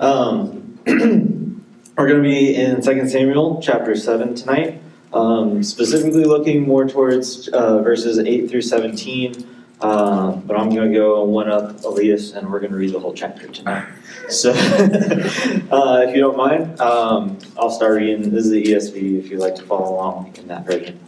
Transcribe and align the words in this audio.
Um, 0.00 0.78
we're 0.86 2.08
going 2.08 2.22
to 2.22 2.22
be 2.22 2.54
in 2.54 2.82
2 2.82 3.08
Samuel 3.08 3.60
chapter 3.62 3.94
7 3.94 4.34
tonight, 4.34 4.80
um, 5.12 5.62
specifically 5.62 6.24
looking 6.24 6.62
more 6.62 6.86
towards 6.86 7.48
uh, 7.48 7.82
verses 7.82 8.18
8 8.18 8.50
through 8.50 8.62
17. 8.62 9.46
Um, 9.80 10.42
but 10.42 10.56
I'm 10.56 10.70
going 10.70 10.92
to 10.92 10.96
go 10.96 11.24
one 11.24 11.48
up 11.50 11.82
Elias 11.84 12.32
and 12.32 12.50
we're 12.50 12.60
going 12.60 12.70
to 12.70 12.78
read 12.78 12.92
the 12.92 13.00
whole 13.00 13.14
chapter 13.14 13.48
tonight. 13.48 13.84
So, 14.28 14.50
uh, 14.52 16.04
if 16.06 16.14
you 16.14 16.20
don't 16.20 16.36
mind, 16.36 16.80
um, 16.80 17.38
I'll 17.58 17.70
start 17.70 17.94
reading. 17.94 18.30
This 18.30 18.44
is 18.46 18.50
the 18.52 18.62
ESV 18.62 19.18
if 19.18 19.30
you'd 19.30 19.40
like 19.40 19.56
to 19.56 19.64
follow 19.64 19.94
along 19.94 20.36
in 20.36 20.46
that 20.48 20.64
version. 20.66 21.00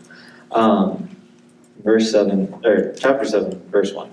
Um, 0.50 1.08
verse 1.84 2.10
7, 2.10 2.62
or 2.64 2.92
chapter 2.94 3.24
7, 3.24 3.70
verse 3.70 3.92
1. 3.92 4.10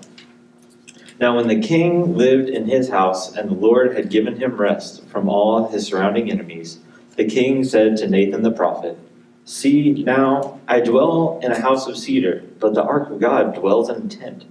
Now, 1.20 1.36
when 1.36 1.48
the 1.48 1.60
king 1.60 2.16
lived 2.16 2.48
in 2.48 2.66
his 2.66 2.88
house 2.88 3.34
and 3.36 3.50
the 3.50 3.54
Lord 3.54 3.96
had 3.96 4.10
given 4.10 4.36
him 4.36 4.56
rest 4.56 5.06
from 5.08 5.28
all 5.28 5.68
his 5.68 5.86
surrounding 5.86 6.30
enemies, 6.30 6.78
the 7.16 7.24
king 7.24 7.64
said 7.64 7.96
to 7.98 8.08
Nathan 8.08 8.42
the 8.42 8.50
prophet, 8.50 8.98
See, 9.44 9.92
now 10.04 10.60
I 10.68 10.80
dwell 10.80 11.40
in 11.42 11.52
a 11.52 11.60
house 11.60 11.86
of 11.86 11.98
cedar, 11.98 12.44
but 12.58 12.74
the 12.74 12.82
ark 12.82 13.10
of 13.10 13.20
God 13.20 13.54
dwells 13.54 13.90
in 13.90 14.06
a 14.06 14.08
tent. 14.08 14.44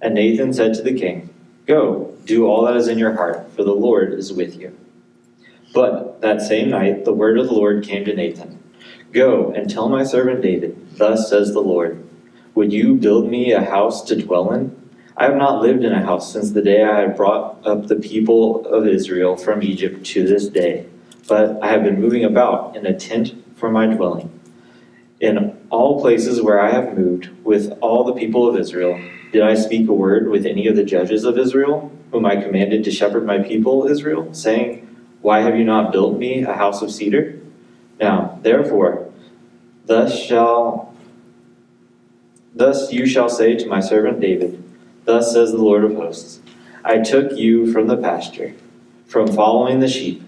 And 0.00 0.14
Nathan 0.14 0.52
said 0.52 0.74
to 0.74 0.82
the 0.82 0.98
king, 0.98 1.30
Go, 1.66 2.14
do 2.24 2.46
all 2.46 2.64
that 2.64 2.76
is 2.76 2.88
in 2.88 2.98
your 2.98 3.14
heart, 3.14 3.50
for 3.52 3.62
the 3.62 3.74
Lord 3.74 4.12
is 4.12 4.32
with 4.32 4.58
you. 4.58 4.76
But 5.72 6.20
that 6.20 6.42
same 6.42 6.70
night 6.70 7.04
the 7.04 7.14
word 7.14 7.38
of 7.38 7.46
the 7.46 7.54
Lord 7.54 7.84
came 7.84 8.04
to 8.04 8.14
Nathan 8.14 8.58
Go 9.12 9.50
and 9.50 9.68
tell 9.68 9.88
my 9.88 10.04
servant 10.04 10.42
David, 10.42 10.96
Thus 10.96 11.28
says 11.28 11.52
the 11.52 11.60
Lord, 11.60 12.04
Would 12.54 12.72
you 12.72 12.94
build 12.94 13.28
me 13.28 13.52
a 13.52 13.64
house 13.64 14.02
to 14.04 14.20
dwell 14.20 14.52
in? 14.52 14.79
I 15.20 15.24
have 15.24 15.36
not 15.36 15.60
lived 15.60 15.84
in 15.84 15.92
a 15.92 16.02
house 16.02 16.32
since 16.32 16.52
the 16.52 16.62
day 16.62 16.82
I 16.82 17.06
brought 17.08 17.66
up 17.66 17.88
the 17.88 17.96
people 17.96 18.64
of 18.64 18.86
Israel 18.86 19.36
from 19.36 19.62
Egypt 19.62 20.06
to 20.06 20.26
this 20.26 20.48
day, 20.48 20.86
but 21.28 21.62
I 21.62 21.66
have 21.66 21.82
been 21.82 22.00
moving 22.00 22.24
about 22.24 22.74
in 22.74 22.86
a 22.86 22.98
tent 22.98 23.34
for 23.54 23.70
my 23.70 23.84
dwelling. 23.84 24.40
In 25.20 25.58
all 25.68 26.00
places 26.00 26.40
where 26.40 26.58
I 26.58 26.70
have 26.70 26.96
moved 26.96 27.28
with 27.44 27.70
all 27.82 28.02
the 28.04 28.14
people 28.14 28.48
of 28.48 28.58
Israel, 28.58 28.98
did 29.30 29.42
I 29.42 29.56
speak 29.56 29.90
a 29.90 29.92
word 29.92 30.30
with 30.30 30.46
any 30.46 30.66
of 30.68 30.74
the 30.74 30.84
judges 30.84 31.24
of 31.24 31.36
Israel, 31.36 31.92
whom 32.12 32.24
I 32.24 32.36
commanded 32.36 32.82
to 32.84 32.90
shepherd 32.90 33.26
my 33.26 33.40
people 33.40 33.86
Israel, 33.88 34.32
saying, 34.32 34.88
Why 35.20 35.42
have 35.42 35.54
you 35.54 35.64
not 35.64 35.92
built 35.92 36.16
me 36.16 36.44
a 36.44 36.54
house 36.54 36.80
of 36.80 36.90
cedar? 36.90 37.38
Now, 38.00 38.38
therefore, 38.40 39.12
thus 39.84 40.18
shall 40.18 40.94
thus 42.54 42.90
you 42.90 43.04
shall 43.04 43.28
say 43.28 43.54
to 43.56 43.66
my 43.66 43.80
servant 43.80 44.18
David, 44.18 44.64
Thus 45.04 45.32
says 45.32 45.52
the 45.52 45.58
Lord 45.58 45.84
of 45.84 45.94
hosts, 45.94 46.40
I 46.84 46.98
took 46.98 47.32
you 47.32 47.72
from 47.72 47.86
the 47.86 47.96
pasture, 47.96 48.54
from 49.06 49.26
following 49.26 49.80
the 49.80 49.88
sheep, 49.88 50.22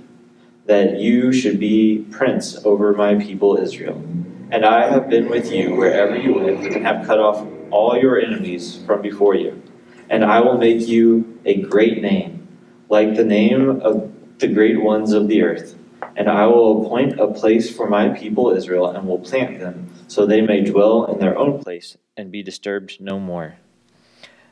that 0.67 0.99
you 0.99 1.33
should 1.33 1.59
be 1.59 2.07
prince 2.11 2.65
over 2.65 2.93
my 2.93 3.15
people 3.17 3.57
Israel. 3.57 4.03
And 4.51 4.65
I 4.65 4.91
have 4.91 5.09
been 5.09 5.29
with 5.29 5.51
you 5.51 5.75
wherever 5.75 6.17
you 6.17 6.35
went, 6.35 6.67
and 6.67 6.85
have 6.85 7.07
cut 7.07 7.19
off 7.19 7.47
all 7.71 7.97
your 7.97 8.21
enemies 8.21 8.83
from 8.87 9.03
before 9.03 9.35
you. 9.35 9.63
And 10.11 10.25
I 10.25 10.41
will 10.41 10.59
make 10.59 10.87
you 10.87 11.41
a 11.45 11.63
great 11.63 12.03
name, 12.03 12.47
like 12.89 13.15
the 13.15 13.25
name 13.25 13.81
of 13.81 14.13
the 14.39 14.49
great 14.49 14.83
ones 14.83 15.13
of 15.13 15.29
the 15.29 15.43
earth. 15.43 15.75
And 16.17 16.29
I 16.29 16.47
will 16.47 16.85
appoint 16.85 17.19
a 17.19 17.29
place 17.29 17.75
for 17.75 17.89
my 17.89 18.11
people 18.11 18.51
Israel, 18.51 18.91
and 18.91 19.09
will 19.09 19.19
plant 19.19 19.59
them, 19.59 19.91
so 20.09 20.27
they 20.27 20.43
may 20.43 20.63
dwell 20.63 21.07
in 21.07 21.19
their 21.19 21.39
own 21.39 21.63
place, 21.63 21.97
and 22.17 22.31
be 22.31 22.43
disturbed 22.43 23.01
no 23.01 23.19
more. 23.19 23.57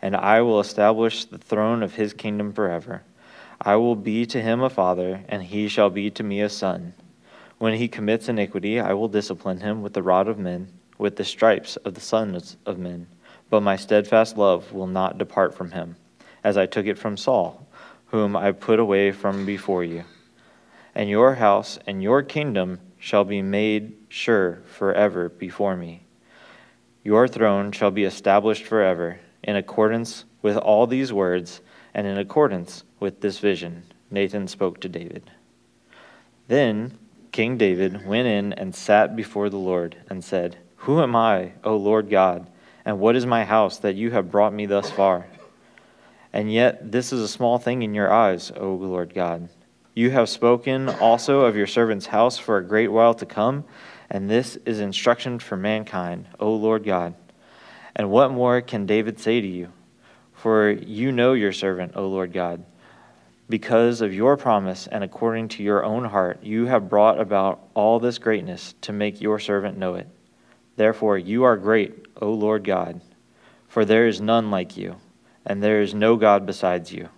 and 0.00 0.16
I 0.16 0.40
will 0.42 0.60
establish 0.60 1.24
the 1.24 1.38
throne 1.38 1.82
of 1.82 1.94
his 1.94 2.12
kingdom 2.12 2.52
forever. 2.52 3.02
I 3.60 3.76
will 3.76 3.96
be 3.96 4.26
to 4.26 4.40
him 4.40 4.62
a 4.62 4.70
father, 4.70 5.24
and 5.28 5.42
he 5.42 5.68
shall 5.68 5.90
be 5.90 6.10
to 6.10 6.22
me 6.22 6.40
a 6.40 6.48
son. 6.48 6.94
When 7.58 7.74
he 7.74 7.88
commits 7.88 8.28
iniquity, 8.28 8.78
I 8.78 8.92
will 8.94 9.08
discipline 9.08 9.60
him 9.60 9.82
with 9.82 9.94
the 9.94 10.02
rod 10.02 10.28
of 10.28 10.38
men 10.38 10.72
with 10.98 11.16
the 11.16 11.24
stripes 11.24 11.76
of 11.76 11.94
the 11.94 12.00
sons 12.00 12.56
of 12.66 12.78
men. 12.78 13.06
But 13.48 13.62
my 13.62 13.76
steadfast 13.76 14.36
love 14.36 14.72
will 14.72 14.86
not 14.86 15.16
depart 15.16 15.54
from 15.54 15.70
him, 15.70 15.96
as 16.44 16.56
I 16.58 16.66
took 16.66 16.86
it 16.86 16.98
from 16.98 17.16
Saul, 17.16 17.66
whom 18.06 18.36
I 18.36 18.52
put 18.52 18.80
away 18.80 19.12
from 19.12 19.46
before 19.46 19.84
you. 19.84 20.04
And 20.94 21.08
your 21.08 21.36
house 21.36 21.78
and 21.86 22.02
your 22.02 22.22
kingdom 22.22 22.80
shall 22.98 23.24
be 23.24 23.40
made 23.40 23.94
sure 24.08 24.58
forever 24.66 25.28
before 25.28 25.76
me. 25.76 26.02
Your 27.04 27.28
throne 27.28 27.70
shall 27.72 27.92
be 27.92 28.04
established 28.04 28.64
forever, 28.64 29.20
in 29.42 29.56
accordance 29.56 30.24
with 30.42 30.56
all 30.56 30.86
these 30.86 31.12
words, 31.12 31.60
and 31.94 32.06
in 32.06 32.18
accordance 32.18 32.84
with 33.00 33.20
this 33.20 33.38
vision. 33.38 33.82
Nathan 34.10 34.46
spoke 34.46 34.80
to 34.80 34.88
David. 34.88 35.30
Then 36.46 36.98
King 37.32 37.58
David 37.58 38.06
went 38.06 38.26
in 38.26 38.52
and 38.52 38.74
sat 38.74 39.14
before 39.16 39.50
the 39.50 39.58
Lord 39.58 39.96
and 40.08 40.24
said, 40.24 40.58
who 40.82 41.02
am 41.02 41.14
I, 41.16 41.52
O 41.64 41.76
Lord 41.76 42.08
God, 42.08 42.48
and 42.84 43.00
what 43.00 43.16
is 43.16 43.26
my 43.26 43.44
house 43.44 43.78
that 43.78 43.96
you 43.96 44.10
have 44.12 44.30
brought 44.30 44.54
me 44.54 44.64
thus 44.66 44.90
far? 44.90 45.26
And 46.32 46.52
yet 46.52 46.92
this 46.92 47.12
is 47.12 47.20
a 47.20 47.28
small 47.28 47.58
thing 47.58 47.82
in 47.82 47.94
your 47.94 48.12
eyes, 48.12 48.52
O 48.56 48.74
Lord 48.74 49.12
God. 49.12 49.48
You 49.94 50.10
have 50.10 50.28
spoken 50.28 50.88
also 50.88 51.40
of 51.40 51.56
your 51.56 51.66
servant's 51.66 52.06
house 52.06 52.38
for 52.38 52.56
a 52.56 52.64
great 52.64 52.88
while 52.88 53.14
to 53.14 53.26
come, 53.26 53.64
and 54.08 54.30
this 54.30 54.56
is 54.64 54.80
instruction 54.80 55.38
for 55.38 55.56
mankind, 55.56 56.28
O 56.38 56.54
Lord 56.54 56.84
God. 56.84 57.14
And 57.98 58.10
what 58.10 58.30
more 58.30 58.60
can 58.60 58.86
David 58.86 59.18
say 59.18 59.40
to 59.40 59.46
you? 59.46 59.72
For 60.32 60.70
you 60.70 61.10
know 61.10 61.32
your 61.32 61.52
servant, 61.52 61.96
O 61.96 62.06
Lord 62.06 62.32
God. 62.32 62.64
Because 63.48 64.00
of 64.00 64.14
your 64.14 64.36
promise 64.36 64.86
and 64.86 65.02
according 65.02 65.48
to 65.48 65.64
your 65.64 65.84
own 65.84 66.04
heart, 66.04 66.44
you 66.44 66.66
have 66.66 66.88
brought 66.88 67.20
about 67.20 67.60
all 67.74 67.98
this 67.98 68.18
greatness 68.18 68.74
to 68.82 68.92
make 68.92 69.20
your 69.20 69.40
servant 69.40 69.76
know 69.76 69.96
it. 69.96 70.06
Therefore, 70.76 71.18
you 71.18 71.42
are 71.42 71.56
great, 71.56 72.06
O 72.22 72.30
Lord 72.30 72.62
God, 72.62 73.00
for 73.66 73.84
there 73.84 74.06
is 74.06 74.20
none 74.20 74.50
like 74.50 74.76
you, 74.76 74.96
and 75.44 75.60
there 75.60 75.80
is 75.80 75.92
no 75.92 76.14
God 76.14 76.46
besides 76.46 76.92
you, 76.92 77.08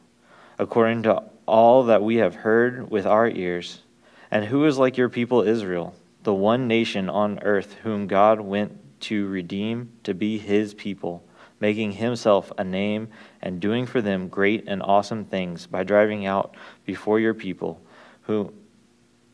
according 0.58 1.02
to 1.02 1.24
all 1.46 1.84
that 1.84 2.02
we 2.02 2.16
have 2.16 2.36
heard 2.36 2.90
with 2.90 3.04
our 3.04 3.28
ears. 3.28 3.82
And 4.30 4.46
who 4.46 4.64
is 4.64 4.78
like 4.78 4.96
your 4.96 5.08
people 5.10 5.42
Israel, 5.42 5.94
the 6.22 6.32
one 6.32 6.68
nation 6.68 7.10
on 7.10 7.40
earth 7.42 7.74
whom 7.82 8.06
God 8.06 8.40
went 8.40 8.78
to 9.00 9.26
redeem 9.28 9.92
to 10.04 10.14
be 10.14 10.38
his 10.38 10.74
people, 10.74 11.22
making 11.58 11.92
himself 11.92 12.52
a 12.58 12.64
name 12.64 13.08
and 13.40 13.60
doing 13.60 13.86
for 13.86 14.00
them 14.00 14.28
great 14.28 14.64
and 14.66 14.82
awesome 14.82 15.24
things 15.24 15.66
by 15.66 15.82
driving 15.82 16.26
out 16.26 16.54
before 16.84 17.20
your 17.20 17.34
people, 17.34 17.80
who 18.22 18.52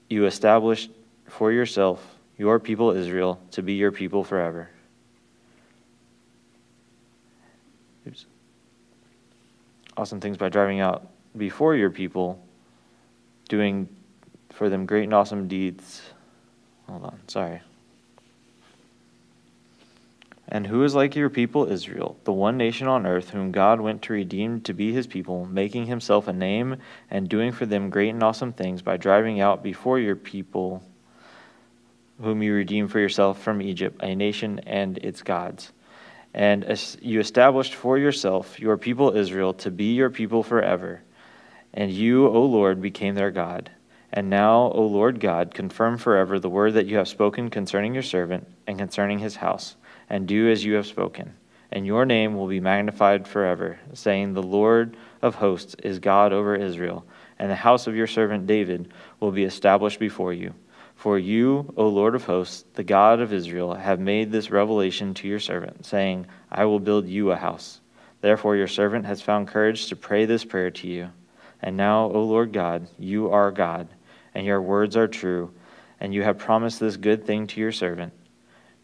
you 0.09 0.27
established 0.27 0.91
for 1.29 1.51
yourself 1.51 2.17
your 2.39 2.61
people 2.61 2.91
Israel 2.91 3.41
to 3.53 3.63
be 3.63 3.75
your 3.75 3.93
people 3.93 4.23
forever. 4.23 4.69
Oops. 8.07 8.27
Awesome 9.97 10.21
things 10.21 10.37
by 10.37 10.49
driving 10.49 10.81
out 10.81 11.09
before 11.37 11.75
your 11.75 11.91
people, 11.91 12.43
doing 13.49 13.89
for 14.51 14.69
them 14.69 14.87
great 14.87 15.05
and 15.05 15.15
awesome 15.15 15.49
deeds. 15.49 16.03
Hold 16.87 17.05
on, 17.05 17.19
sorry. 17.27 17.61
And 20.49 20.67
who 20.67 20.85
is 20.85 20.95
like 20.95 21.17
your 21.17 21.31
people 21.31 21.71
Israel, 21.71 22.17
the 22.25 22.33
one 22.33 22.57
nation 22.57 22.87
on 22.87 23.07
earth 23.07 23.31
whom 23.31 23.51
God 23.51 23.81
went 23.81 24.03
to 24.03 24.13
redeem 24.13 24.61
to 24.63 24.73
be 24.73 24.93
his 24.93 25.07
people, 25.07 25.45
making 25.45 25.87
himself 25.87 26.29
a 26.29 26.33
name 26.33 26.77
and 27.11 27.29
doing 27.29 27.51
for 27.51 27.67
them 27.67 27.91
great 27.91 28.11
and 28.11 28.23
awesome 28.23 28.53
things 28.53 28.81
by 28.83 28.97
driving 28.97 29.41
out 29.41 29.63
before 29.63 29.99
your 29.99 30.15
people 30.15 30.85
whom 32.21 32.43
you 32.43 32.55
redeemed 32.55 32.91
for 32.91 33.01
yourself 33.01 33.43
from 33.43 33.61
Egypt, 33.61 34.01
a 34.03 34.15
nation 34.15 34.61
and 34.61 34.99
its 34.99 35.23
gods. 35.23 35.73
And 36.33 36.65
as 36.65 36.97
you 37.01 37.19
established 37.19 37.75
for 37.75 37.99
yourself 37.99 38.61
your 38.61 38.77
people 38.77 39.17
Israel 39.17 39.55
to 39.55 39.71
be 39.71 39.95
your 39.95 40.11
people 40.11 40.43
forever. 40.43 41.03
And 41.75 41.91
you, 41.91 42.29
O 42.29 42.43
Lord, 42.45 42.81
became 42.81 43.15
their 43.15 43.31
God. 43.31 43.71
And 44.13 44.31
now, 44.31 44.71
O 44.73 44.87
Lord 44.87 45.21
God, 45.21 45.53
confirm 45.53 45.99
forever 45.99 46.39
the 46.39 46.49
word 46.49 46.75
that 46.75 46.87
you 46.87 46.97
have 46.97 47.09
spoken 47.09 47.51
concerning 47.51 47.95
your 47.95 48.03
servant 48.03 48.47
and 48.67 48.79
concerning 48.79 49.19
his 49.19 49.37
house, 49.37 49.77
and 50.09 50.27
do 50.27 50.51
as 50.51 50.65
you 50.65 50.75
have 50.75 50.87
spoken. 50.87 51.35
And 51.73 51.87
your 51.87 52.05
name 52.07 52.37
will 52.37 52.47
be 52.47 52.61
magnified 52.61 53.27
forever, 53.27 53.79
saying, 53.93 54.33
The 54.33 54.43
Lord 54.43 54.97
of 55.21 55.35
hosts 55.35 55.75
is 55.83 55.99
God 55.99 56.33
over 56.33 56.55
Israel. 56.55 57.05
and 57.39 57.51
the 57.51 57.57
house 57.57 57.87
of 57.87 57.97
your 57.97 58.07
servant 58.07 58.47
David 58.47 58.93
will 59.21 59.33
be 59.33 59.45
established 59.45 59.99
before 59.99 60.33
you. 60.33 60.55
For 60.95 61.19
you, 61.19 61.73
O 61.77 61.89
Lord 61.89 62.15
of 62.15 62.25
hosts, 62.25 62.65
the 62.75 62.83
God 62.83 63.21
of 63.21 63.33
Israel, 63.33 63.75
have 63.75 64.01
made 64.01 64.33
this 64.33 64.51
revelation 64.51 65.13
to 65.15 65.29
your 65.29 65.41
servant, 65.41 65.85
saying, 65.85 66.27
I 66.51 66.65
will 66.65 66.81
build 66.81 67.07
you 67.07 67.31
a 67.31 67.37
house. 67.37 67.81
Therefore, 68.23 68.57
your 68.57 68.67
servant 68.67 69.05
has 69.05 69.21
found 69.21 69.49
courage 69.49 69.89
to 69.89 69.97
pray 69.97 70.25
this 70.25 70.45
prayer 70.45 70.71
to 70.71 70.89
you. 70.89 71.11
And 71.61 71.77
now, 71.77 72.05
O 72.07 72.23
Lord 72.23 72.53
God, 72.53 72.89
you 72.99 73.31
are 73.31 73.51
God, 73.51 73.89
and 74.35 74.47
your 74.47 74.63
words 74.63 74.97
are 74.97 75.09
true, 75.09 75.53
and 76.01 76.15
you 76.15 76.23
have 76.23 76.39
promised 76.39 76.81
this 76.81 76.97
good 76.97 77.27
thing 77.27 77.47
to 77.49 77.61
your 77.61 77.73
servant. 77.73 78.13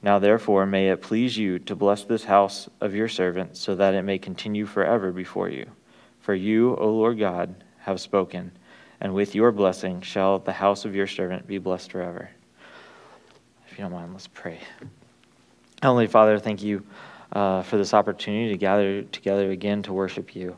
Now, 0.02 0.18
therefore, 0.18 0.66
may 0.66 0.90
it 0.90 1.00
please 1.00 1.38
you 1.38 1.60
to 1.60 1.76
bless 1.76 2.02
this 2.02 2.24
house 2.24 2.68
of 2.80 2.94
your 2.94 3.08
servant, 3.08 3.56
so 3.56 3.76
that 3.76 3.94
it 3.94 4.02
may 4.02 4.18
continue 4.18 4.66
forever 4.66 5.12
before 5.12 5.48
you. 5.48 5.66
For 6.18 6.34
you, 6.34 6.76
O 6.76 6.88
Lord 6.90 7.18
God, 7.18 7.64
have 7.78 8.00
spoken, 8.00 8.50
and 9.00 9.14
with 9.14 9.34
your 9.34 9.52
blessing 9.52 10.00
shall 10.00 10.40
the 10.40 10.52
house 10.52 10.84
of 10.84 10.94
your 10.94 11.06
servant 11.06 11.46
be 11.46 11.58
blessed 11.58 11.92
forever. 11.92 12.30
If 13.68 13.78
you 13.78 13.84
don't 13.84 13.92
mind, 13.92 14.12
let's 14.12 14.26
pray. 14.26 14.58
Heavenly 15.80 16.08
Father, 16.08 16.38
thank 16.38 16.62
you 16.62 16.84
uh, 17.32 17.62
for 17.62 17.76
this 17.76 17.94
opportunity 17.94 18.50
to 18.50 18.58
gather 18.58 19.02
together 19.02 19.50
again 19.50 19.82
to 19.84 19.92
worship 19.92 20.34
you. 20.34 20.56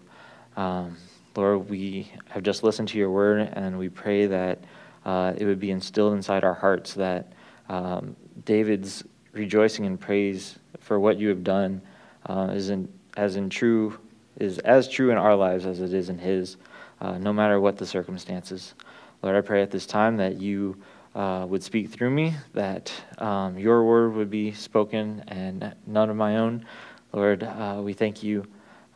Um, 0.56 0.96
Lord, 1.36 1.68
we 1.68 2.10
have 2.30 2.42
just 2.42 2.62
listened 2.62 2.88
to 2.88 2.98
your 2.98 3.10
word, 3.10 3.48
and 3.52 3.78
we 3.78 3.88
pray 3.88 4.26
that 4.26 4.58
uh, 5.04 5.34
it 5.36 5.44
would 5.44 5.60
be 5.60 5.70
instilled 5.70 6.14
inside 6.14 6.44
our 6.44 6.54
hearts 6.54 6.94
that 6.94 7.32
um, 7.68 8.16
David's 8.44 9.04
rejoicing 9.34 9.84
and 9.86 10.00
praise 10.00 10.58
for 10.80 10.98
what 10.98 11.18
you 11.18 11.28
have 11.28 11.44
done 11.44 11.82
uh, 12.26 12.50
is 12.52 12.70
in, 12.70 12.88
as 13.16 13.36
in 13.36 13.50
true 13.50 13.98
is 14.38 14.58
as 14.60 14.88
true 14.88 15.10
in 15.10 15.16
our 15.16 15.36
lives 15.36 15.64
as 15.64 15.80
it 15.80 15.94
is 15.94 16.08
in 16.08 16.18
His, 16.18 16.56
uh, 17.00 17.18
no 17.18 17.32
matter 17.32 17.60
what 17.60 17.76
the 17.76 17.86
circumstances. 17.86 18.74
Lord, 19.22 19.36
I 19.36 19.40
pray 19.40 19.62
at 19.62 19.70
this 19.70 19.86
time 19.86 20.16
that 20.16 20.40
you 20.40 20.76
uh, 21.14 21.46
would 21.48 21.62
speak 21.62 21.90
through 21.90 22.10
me, 22.10 22.34
that 22.52 22.92
um, 23.18 23.58
your 23.58 23.84
word 23.84 24.14
would 24.14 24.30
be 24.30 24.52
spoken 24.52 25.22
and 25.28 25.74
none 25.86 26.10
of 26.10 26.16
my 26.16 26.38
own. 26.38 26.66
Lord, 27.12 27.44
uh, 27.44 27.80
we 27.82 27.92
thank 27.92 28.22
you 28.22 28.44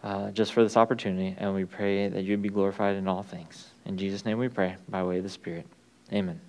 uh, 0.03 0.31
just 0.33 0.53
for 0.53 0.63
this 0.63 0.77
opportunity, 0.77 1.37
and 1.39 1.55
we 1.55 1.65
pray 1.65 2.09
that 2.09 2.25
you'd 2.25 2.43
be 2.43 2.49
glorified 2.49 2.97
in 2.97 3.07
all 3.07 3.23
things. 3.23 3.69
In 3.87 3.97
Jesus' 3.97 4.25
name 4.25 4.39
we 4.39 4.49
pray, 4.49 4.77
by 4.89 5.03
way 5.03 5.19
of 5.19 5.23
the 5.23 5.31
Spirit. 5.31 5.67
Amen. 6.13 6.41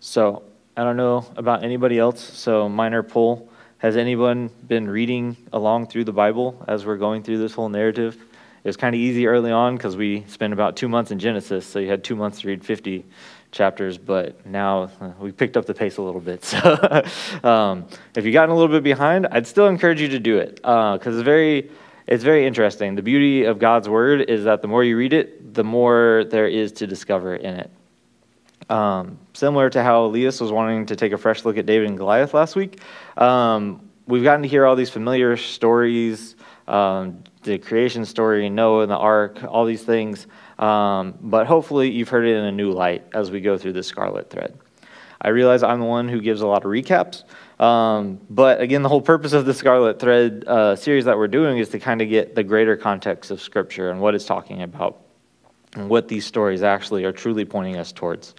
So, 0.00 0.44
I 0.78 0.84
don't 0.84 0.98
know 0.98 1.24
about 1.36 1.64
anybody 1.64 1.98
else, 1.98 2.22
so 2.22 2.68
minor 2.68 3.02
poll. 3.02 3.48
Has 3.78 3.96
anyone 3.96 4.50
been 4.66 4.86
reading 4.90 5.34
along 5.50 5.86
through 5.86 6.04
the 6.04 6.12
Bible 6.12 6.62
as 6.68 6.84
we're 6.84 6.98
going 6.98 7.22
through 7.22 7.38
this 7.38 7.54
whole 7.54 7.70
narrative? 7.70 8.14
It 8.62 8.68
was 8.68 8.76
kind 8.76 8.94
of 8.94 9.00
easy 9.00 9.26
early 9.26 9.50
on 9.50 9.78
because 9.78 9.96
we 9.96 10.26
spent 10.28 10.52
about 10.52 10.76
two 10.76 10.86
months 10.86 11.10
in 11.10 11.18
Genesis, 11.18 11.64
so 11.64 11.78
you 11.78 11.88
had 11.88 12.04
two 12.04 12.14
months 12.14 12.42
to 12.42 12.48
read 12.48 12.62
50 12.62 13.06
chapters, 13.52 13.96
but 13.96 14.44
now 14.44 14.90
uh, 15.00 15.12
we 15.18 15.32
picked 15.32 15.56
up 15.56 15.64
the 15.64 15.72
pace 15.72 15.96
a 15.96 16.02
little 16.02 16.20
bit. 16.20 16.44
So 16.44 17.48
um, 17.48 17.86
if 18.14 18.26
you've 18.26 18.34
gotten 18.34 18.50
a 18.50 18.54
little 18.54 18.74
bit 18.74 18.82
behind, 18.82 19.28
I'd 19.28 19.46
still 19.46 19.68
encourage 19.68 20.02
you 20.02 20.08
to 20.08 20.18
do 20.18 20.36
it 20.36 20.56
because 20.56 21.06
uh, 21.06 21.10
it's 21.10 21.22
very, 21.22 21.70
it's 22.06 22.22
very 22.22 22.46
interesting. 22.46 22.96
The 22.96 23.02
beauty 23.02 23.44
of 23.44 23.58
God's 23.58 23.88
word 23.88 24.28
is 24.28 24.44
that 24.44 24.60
the 24.60 24.68
more 24.68 24.84
you 24.84 24.98
read 24.98 25.14
it, 25.14 25.54
the 25.54 25.64
more 25.64 26.24
there 26.28 26.46
is 26.46 26.72
to 26.72 26.86
discover 26.86 27.34
in 27.34 27.54
it. 27.54 27.70
Um, 28.68 29.18
similar 29.32 29.70
to 29.70 29.82
how 29.82 30.06
Elias 30.06 30.40
was 30.40 30.50
wanting 30.50 30.86
to 30.86 30.96
take 30.96 31.12
a 31.12 31.18
fresh 31.18 31.44
look 31.44 31.56
at 31.56 31.66
David 31.66 31.88
and 31.88 31.96
Goliath 31.96 32.34
last 32.34 32.56
week, 32.56 32.80
um, 33.16 33.88
we've 34.06 34.24
gotten 34.24 34.42
to 34.42 34.48
hear 34.48 34.66
all 34.66 34.74
these 34.74 34.90
familiar 34.90 35.36
stories, 35.36 36.34
um, 36.66 37.22
the 37.42 37.58
creation 37.58 38.04
story, 38.04 38.48
Noah 38.48 38.82
and 38.82 38.90
the 38.90 38.96
ark, 38.96 39.44
all 39.44 39.64
these 39.64 39.82
things. 39.82 40.26
Um, 40.58 41.14
but 41.20 41.46
hopefully 41.46 41.90
you've 41.90 42.08
heard 42.08 42.26
it 42.26 42.36
in 42.36 42.44
a 42.44 42.52
new 42.52 42.72
light 42.72 43.04
as 43.14 43.30
we 43.30 43.40
go 43.40 43.56
through 43.56 43.74
this 43.74 43.86
scarlet 43.86 44.30
thread. 44.30 44.58
I 45.20 45.28
realize 45.28 45.62
I'm 45.62 45.80
the 45.80 45.86
one 45.86 46.08
who 46.08 46.20
gives 46.20 46.40
a 46.40 46.46
lot 46.46 46.64
of 46.64 46.70
recaps, 46.70 47.24
um, 47.58 48.20
but 48.28 48.60
again, 48.60 48.82
the 48.82 48.88
whole 48.88 49.00
purpose 49.00 49.32
of 49.32 49.46
the 49.46 49.54
Scarlet 49.54 49.98
Thread 49.98 50.44
uh, 50.46 50.76
series 50.76 51.06
that 51.06 51.16
we're 51.16 51.26
doing 51.26 51.56
is 51.56 51.70
to 51.70 51.78
kind 51.78 52.02
of 52.02 52.10
get 52.10 52.34
the 52.34 52.44
greater 52.44 52.76
context 52.76 53.30
of 53.30 53.40
Scripture 53.40 53.90
and 53.90 54.00
what 54.00 54.14
it's 54.14 54.26
talking 54.26 54.62
about 54.62 55.05
and 55.76 55.88
what 55.88 56.08
these 56.08 56.26
stories 56.26 56.62
actually 56.62 57.04
are 57.04 57.12
truly 57.12 57.44
pointing 57.44 57.76
us 57.76 57.92
towards. 57.92 58.34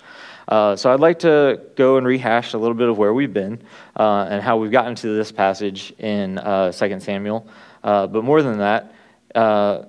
Uh, 0.47 0.75
so 0.75 0.93
I'd 0.93 0.99
like 0.99 1.19
to 1.19 1.61
go 1.75 1.97
and 1.97 2.07
rehash 2.07 2.53
a 2.53 2.57
little 2.57 2.75
bit 2.75 2.87
of 2.87 2.97
where 2.97 3.13
we've 3.13 3.33
been 3.33 3.61
uh, 3.97 4.27
and 4.29 4.41
how 4.41 4.57
we've 4.57 4.71
gotten 4.71 4.95
to 4.95 5.09
this 5.15 5.31
passage 5.31 5.93
in 5.99 6.37
uh, 6.37 6.71
2 6.71 6.99
Samuel. 6.99 7.47
Uh, 7.83 8.07
but 8.07 8.23
more 8.23 8.41
than 8.41 8.59
that, 8.59 8.93
uh, 9.35 9.83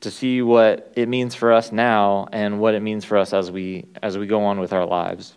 to 0.00 0.10
see 0.10 0.42
what 0.42 0.92
it 0.94 1.08
means 1.08 1.34
for 1.34 1.52
us 1.52 1.72
now 1.72 2.28
and 2.30 2.60
what 2.60 2.74
it 2.74 2.80
means 2.80 3.04
for 3.04 3.16
us 3.16 3.32
as 3.32 3.50
we 3.50 3.86
as 4.02 4.18
we 4.18 4.26
go 4.26 4.44
on 4.44 4.60
with 4.60 4.72
our 4.72 4.84
lives. 4.84 5.34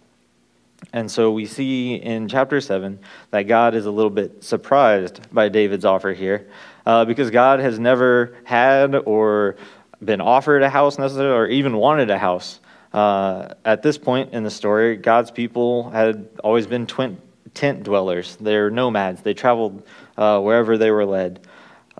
And 0.93 1.09
so 1.11 1.31
we 1.31 1.45
see 1.45 1.95
in 1.95 2.27
chapter 2.27 2.61
7 2.61 2.99
that 3.31 3.43
God 3.43 3.75
is 3.75 3.85
a 3.85 3.91
little 3.91 4.09
bit 4.09 4.43
surprised 4.43 5.33
by 5.33 5.49
David's 5.49 5.85
offer 5.85 6.13
here 6.13 6.47
uh, 6.85 7.05
because 7.05 7.31
God 7.31 7.59
has 7.59 7.79
never 7.79 8.37
had 8.45 8.95
or 8.95 9.57
been 10.03 10.21
offered 10.21 10.63
a 10.63 10.69
house 10.69 10.97
necessarily 10.97 11.35
or 11.35 11.47
even 11.47 11.75
wanted 11.77 12.09
a 12.09 12.17
house. 12.17 12.59
Uh, 12.93 13.53
at 13.65 13.83
this 13.83 13.97
point 13.97 14.33
in 14.33 14.43
the 14.43 14.49
story, 14.49 14.95
God's 14.95 15.31
people 15.31 15.89
had 15.91 16.27
always 16.43 16.65
been 16.65 16.87
twin, 16.87 17.21
tent 17.53 17.83
dwellers. 17.83 18.35
They're 18.37 18.69
nomads. 18.69 19.21
They 19.21 19.33
traveled 19.33 19.83
uh, 20.17 20.39
wherever 20.39 20.77
they 20.77 20.91
were 20.91 21.05
led. 21.05 21.41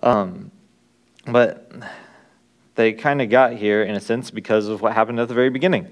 Um, 0.01 0.51
but 1.27 1.71
they 2.75 2.93
kind 2.93 3.21
of 3.21 3.29
got 3.29 3.53
here, 3.53 3.83
in 3.83 3.95
a 3.95 3.99
sense, 3.99 4.31
because 4.31 4.67
of 4.67 4.81
what 4.81 4.93
happened 4.93 5.19
at 5.19 5.27
the 5.27 5.33
very 5.33 5.49
beginning. 5.49 5.87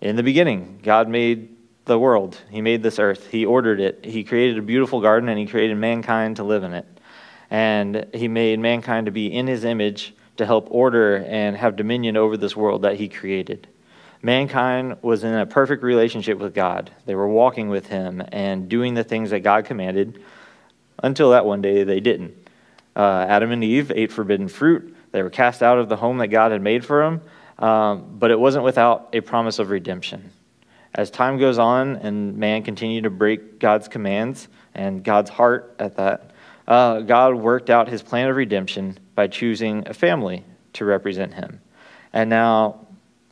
In 0.00 0.16
the 0.16 0.22
beginning, 0.22 0.80
God 0.82 1.08
made 1.08 1.56
the 1.84 1.98
world, 1.98 2.38
He 2.48 2.60
made 2.60 2.82
this 2.82 2.98
earth, 2.98 3.26
He 3.26 3.44
ordered 3.44 3.80
it, 3.80 4.04
He 4.04 4.22
created 4.22 4.58
a 4.58 4.62
beautiful 4.62 5.00
garden, 5.00 5.28
and 5.28 5.38
He 5.38 5.46
created 5.46 5.76
mankind 5.76 6.36
to 6.36 6.44
live 6.44 6.62
in 6.62 6.74
it. 6.74 6.86
And 7.50 8.06
He 8.14 8.28
made 8.28 8.60
mankind 8.60 9.06
to 9.06 9.12
be 9.12 9.26
in 9.26 9.46
His 9.46 9.64
image 9.64 10.14
to 10.42 10.46
help 10.46 10.66
order 10.72 11.16
and 11.16 11.56
have 11.56 11.76
dominion 11.76 12.16
over 12.16 12.36
this 12.36 12.56
world 12.56 12.82
that 12.82 12.96
he 12.96 13.08
created. 13.08 13.68
Mankind 14.22 14.96
was 15.00 15.22
in 15.22 15.32
a 15.32 15.46
perfect 15.46 15.84
relationship 15.84 16.38
with 16.38 16.52
God. 16.52 16.90
They 17.06 17.14
were 17.14 17.28
walking 17.28 17.68
with 17.68 17.86
him 17.86 18.20
and 18.32 18.68
doing 18.68 18.94
the 18.94 19.04
things 19.04 19.30
that 19.30 19.40
God 19.40 19.64
commanded 19.64 20.20
until 21.00 21.30
that 21.30 21.46
one 21.46 21.62
day 21.62 21.84
they 21.84 22.00
didn't. 22.00 22.34
Uh, 22.96 23.24
Adam 23.28 23.52
and 23.52 23.62
Eve 23.62 23.92
ate 23.94 24.10
forbidden 24.10 24.48
fruit. 24.48 24.96
They 25.12 25.22
were 25.22 25.30
cast 25.30 25.62
out 25.62 25.78
of 25.78 25.88
the 25.88 25.96
home 25.96 26.18
that 26.18 26.28
God 26.28 26.50
had 26.50 26.60
made 26.60 26.84
for 26.84 27.04
them, 27.04 27.22
um, 27.64 28.16
but 28.18 28.32
it 28.32 28.38
wasn't 28.38 28.64
without 28.64 29.10
a 29.12 29.20
promise 29.20 29.60
of 29.60 29.70
redemption. 29.70 30.32
As 30.92 31.08
time 31.08 31.38
goes 31.38 31.58
on 31.58 31.96
and 31.96 32.36
man 32.36 32.64
continued 32.64 33.04
to 33.04 33.10
break 33.10 33.60
God's 33.60 33.86
commands 33.86 34.48
and 34.74 35.04
God's 35.04 35.30
heart 35.30 35.76
at 35.78 35.96
that, 35.98 36.31
uh, 36.68 37.00
God 37.00 37.34
worked 37.34 37.70
out 37.70 37.88
his 37.88 38.02
plan 38.02 38.28
of 38.28 38.36
redemption 38.36 38.98
by 39.14 39.26
choosing 39.26 39.86
a 39.88 39.94
family 39.94 40.44
to 40.74 40.84
represent 40.84 41.34
him. 41.34 41.60
And 42.12 42.30
now 42.30 42.86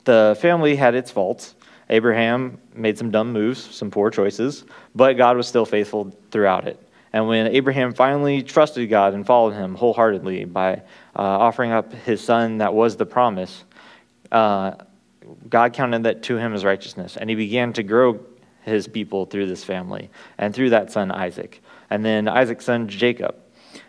the 0.04 0.36
family 0.40 0.76
had 0.76 0.94
its 0.94 1.10
faults. 1.10 1.54
Abraham 1.88 2.58
made 2.74 2.98
some 2.98 3.10
dumb 3.10 3.32
moves, 3.32 3.74
some 3.74 3.90
poor 3.90 4.10
choices, 4.10 4.64
but 4.94 5.14
God 5.14 5.36
was 5.36 5.48
still 5.48 5.66
faithful 5.66 6.16
throughout 6.30 6.66
it. 6.66 6.80
And 7.12 7.26
when 7.26 7.48
Abraham 7.48 7.92
finally 7.92 8.42
trusted 8.42 8.88
God 8.88 9.14
and 9.14 9.26
followed 9.26 9.54
him 9.54 9.74
wholeheartedly 9.74 10.44
by 10.44 10.74
uh, 10.74 10.82
offering 11.16 11.72
up 11.72 11.92
his 11.92 12.20
son 12.20 12.58
that 12.58 12.72
was 12.72 12.96
the 12.96 13.06
promise, 13.06 13.64
uh, 14.30 14.74
God 15.48 15.72
counted 15.72 16.04
that 16.04 16.22
to 16.24 16.36
him 16.36 16.54
as 16.54 16.64
righteousness. 16.64 17.16
And 17.16 17.28
he 17.28 17.36
began 17.36 17.72
to 17.74 17.82
grow 17.82 18.20
his 18.62 18.86
people 18.86 19.26
through 19.26 19.46
this 19.46 19.64
family 19.64 20.10
and 20.38 20.54
through 20.54 20.70
that 20.70 20.92
son 20.92 21.10
Isaac. 21.10 21.62
And 21.90 22.04
then 22.04 22.28
Isaac's 22.28 22.64
son 22.64 22.88
Jacob. 22.88 23.36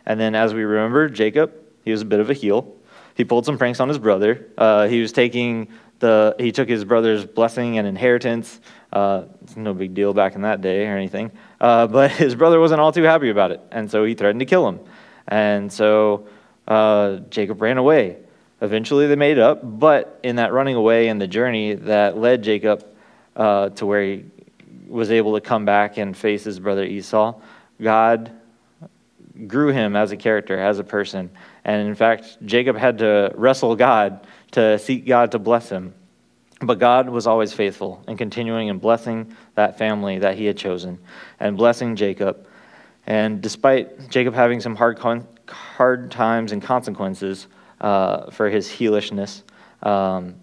And 0.05 0.19
then, 0.19 0.35
as 0.35 0.53
we 0.53 0.63
remember, 0.63 1.07
Jacob 1.07 1.53
he 1.83 1.91
was 1.91 2.01
a 2.01 2.05
bit 2.05 2.19
of 2.19 2.29
a 2.29 2.33
heel. 2.33 2.75
He 3.15 3.23
pulled 3.23 3.45
some 3.45 3.57
pranks 3.57 3.79
on 3.79 3.87
his 3.87 3.99
brother. 3.99 4.47
Uh, 4.57 4.87
he 4.87 5.01
was 5.01 5.11
taking 5.11 5.67
the 5.99 6.35
he 6.39 6.51
took 6.51 6.67
his 6.67 6.83
brother's 6.85 7.25
blessing 7.25 7.77
and 7.77 7.87
inheritance. 7.87 8.59
Uh, 8.91 9.23
it's 9.43 9.55
no 9.55 9.73
big 9.73 9.93
deal 9.93 10.13
back 10.13 10.35
in 10.35 10.41
that 10.41 10.61
day 10.61 10.87
or 10.87 10.97
anything. 10.97 11.31
Uh, 11.59 11.87
but 11.87 12.11
his 12.25 12.35
brother 12.35 12.59
wasn't 12.59 12.79
all 12.79 12.91
too 12.91 13.03
happy 13.03 13.29
about 13.29 13.51
it, 13.51 13.61
and 13.71 13.89
so 13.89 14.03
he 14.03 14.13
threatened 14.13 14.39
to 14.39 14.45
kill 14.45 14.67
him. 14.67 14.79
And 15.27 15.71
so 15.71 16.27
uh, 16.67 17.17
Jacob 17.29 17.61
ran 17.61 17.77
away. 17.77 18.17
Eventually, 18.61 19.07
they 19.07 19.15
made 19.15 19.39
up, 19.39 19.59
but 19.63 20.19
in 20.21 20.35
that 20.35 20.53
running 20.53 20.75
away 20.75 21.07
and 21.07 21.19
the 21.19 21.27
journey 21.27 21.73
that 21.73 22.17
led 22.17 22.43
Jacob 22.43 22.85
uh, 23.35 23.69
to 23.69 23.87
where 23.87 24.03
he 24.03 24.25
was 24.87 25.09
able 25.09 25.33
to 25.33 25.41
come 25.41 25.65
back 25.65 25.97
and 25.97 26.15
face 26.15 26.43
his 26.43 26.59
brother 26.59 26.83
Esau, 26.83 27.39
God 27.81 28.31
grew 29.47 29.71
him 29.71 29.95
as 29.95 30.11
a 30.11 30.17
character, 30.17 30.59
as 30.59 30.79
a 30.79 30.83
person, 30.83 31.29
and 31.63 31.87
in 31.87 31.95
fact, 31.95 32.37
Jacob 32.45 32.75
had 32.75 32.99
to 32.99 33.31
wrestle 33.35 33.75
God 33.75 34.25
to 34.51 34.77
seek 34.79 35.05
God 35.05 35.31
to 35.31 35.39
bless 35.39 35.69
him. 35.69 35.93
But 36.61 36.77
God 36.77 37.09
was 37.09 37.25
always 37.25 37.53
faithful 37.53 38.03
and 38.07 38.17
continuing 38.17 38.67
in 38.67 38.77
blessing 38.77 39.35
that 39.55 39.79
family 39.79 40.19
that 40.19 40.37
he 40.37 40.45
had 40.45 40.57
chosen 40.57 40.99
and 41.39 41.57
blessing 41.57 41.95
Jacob. 41.95 42.47
And 43.07 43.41
despite 43.41 44.09
Jacob 44.09 44.35
having 44.35 44.59
some 44.59 44.75
hard, 44.75 44.99
hard 45.47 46.11
times 46.11 46.51
and 46.51 46.61
consequences 46.61 47.47
uh, 47.79 48.29
for 48.29 48.47
his 48.47 48.69
heelishness, 48.69 49.41
um, 49.81 50.35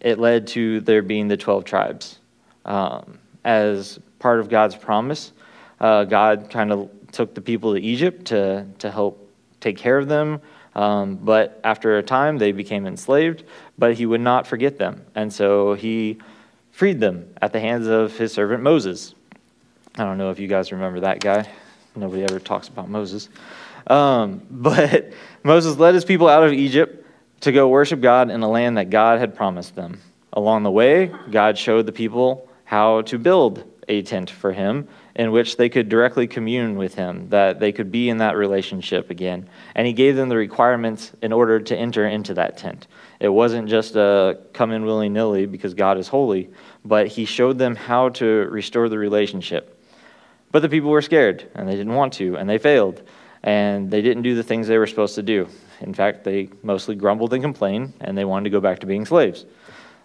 it 0.00 0.18
led 0.18 0.48
to 0.48 0.80
there 0.80 1.02
being 1.02 1.28
the 1.28 1.36
12 1.36 1.64
tribes. 1.64 2.18
Um, 2.64 3.18
as 3.44 4.00
part 4.18 4.40
of 4.40 4.48
God's 4.48 4.74
promise, 4.74 5.32
uh, 5.80 6.04
God 6.04 6.50
kind 6.50 6.72
of 6.72 6.90
took 7.12 7.34
the 7.34 7.40
people 7.40 7.74
to 7.74 7.80
Egypt 7.80 8.26
to, 8.26 8.66
to 8.78 8.90
help 8.90 9.28
take 9.60 9.76
care 9.76 9.98
of 9.98 10.08
them. 10.08 10.40
Um, 10.74 11.16
but 11.16 11.60
after 11.64 11.98
a 11.98 12.02
time, 12.02 12.38
they 12.38 12.52
became 12.52 12.86
enslaved, 12.86 13.44
but 13.78 13.94
he 13.94 14.06
would 14.06 14.20
not 14.20 14.46
forget 14.46 14.78
them. 14.78 15.04
And 15.14 15.32
so 15.32 15.74
he 15.74 16.18
freed 16.70 17.00
them 17.00 17.34
at 17.42 17.52
the 17.52 17.60
hands 17.60 17.86
of 17.86 18.16
his 18.16 18.32
servant 18.32 18.62
Moses. 18.62 19.14
I 19.96 20.04
don't 20.04 20.18
know 20.18 20.30
if 20.30 20.38
you 20.38 20.46
guys 20.46 20.70
remember 20.70 21.00
that 21.00 21.20
guy. 21.20 21.48
Nobody 21.96 22.22
ever 22.22 22.38
talks 22.38 22.68
about 22.68 22.88
Moses. 22.88 23.28
Um, 23.88 24.42
but 24.50 25.12
Moses 25.42 25.76
led 25.76 25.94
his 25.94 26.04
people 26.04 26.28
out 26.28 26.44
of 26.44 26.52
Egypt 26.52 27.06
to 27.40 27.52
go 27.52 27.68
worship 27.68 28.00
God 28.00 28.30
in 28.30 28.42
a 28.42 28.48
land 28.48 28.76
that 28.76 28.90
God 28.90 29.18
had 29.18 29.34
promised 29.34 29.74
them. 29.74 30.00
Along 30.32 30.62
the 30.62 30.70
way, 30.70 31.12
God 31.30 31.58
showed 31.58 31.86
the 31.86 31.92
people 31.92 32.48
how 32.64 33.02
to 33.02 33.18
build 33.18 33.64
a 33.90 34.02
tent 34.02 34.30
for 34.30 34.52
him 34.52 34.88
in 35.16 35.32
which 35.32 35.56
they 35.56 35.68
could 35.68 35.88
directly 35.88 36.26
commune 36.26 36.76
with 36.76 36.94
him, 36.94 37.28
that 37.28 37.58
they 37.58 37.72
could 37.72 37.90
be 37.90 38.08
in 38.08 38.18
that 38.18 38.36
relationship 38.36 39.10
again. 39.10 39.48
And 39.74 39.86
he 39.86 39.92
gave 39.92 40.14
them 40.16 40.28
the 40.28 40.36
requirements 40.36 41.12
in 41.20 41.32
order 41.32 41.58
to 41.60 41.76
enter 41.76 42.06
into 42.06 42.32
that 42.34 42.56
tent. 42.56 42.86
It 43.18 43.28
wasn't 43.28 43.68
just 43.68 43.96
a 43.96 44.38
come 44.52 44.70
in 44.70 44.84
willy 44.84 45.08
nilly 45.08 45.44
because 45.46 45.74
God 45.74 45.98
is 45.98 46.06
holy, 46.06 46.50
but 46.84 47.08
he 47.08 47.24
showed 47.24 47.58
them 47.58 47.74
how 47.74 48.10
to 48.10 48.24
restore 48.24 48.88
the 48.88 48.96
relationship. 48.96 49.76
But 50.52 50.62
the 50.62 50.68
people 50.68 50.90
were 50.90 51.02
scared 51.02 51.50
and 51.54 51.68
they 51.68 51.76
didn't 51.76 51.94
want 51.94 52.12
to, 52.14 52.36
and 52.36 52.48
they 52.48 52.58
failed, 52.58 53.02
and 53.42 53.90
they 53.90 54.02
didn't 54.02 54.22
do 54.22 54.36
the 54.36 54.44
things 54.44 54.68
they 54.68 54.78
were 54.78 54.86
supposed 54.86 55.16
to 55.16 55.22
do. 55.22 55.48
In 55.80 55.94
fact, 55.94 56.22
they 56.22 56.48
mostly 56.62 56.94
grumbled 56.94 57.34
and 57.34 57.42
complained, 57.42 57.94
and 58.00 58.16
they 58.16 58.24
wanted 58.24 58.44
to 58.44 58.50
go 58.50 58.60
back 58.60 58.78
to 58.80 58.86
being 58.86 59.04
slaves. 59.04 59.46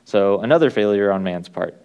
So, 0.05 0.39
another 0.39 0.69
failure 0.69 1.11
on 1.11 1.23
man's 1.23 1.49
part. 1.49 1.84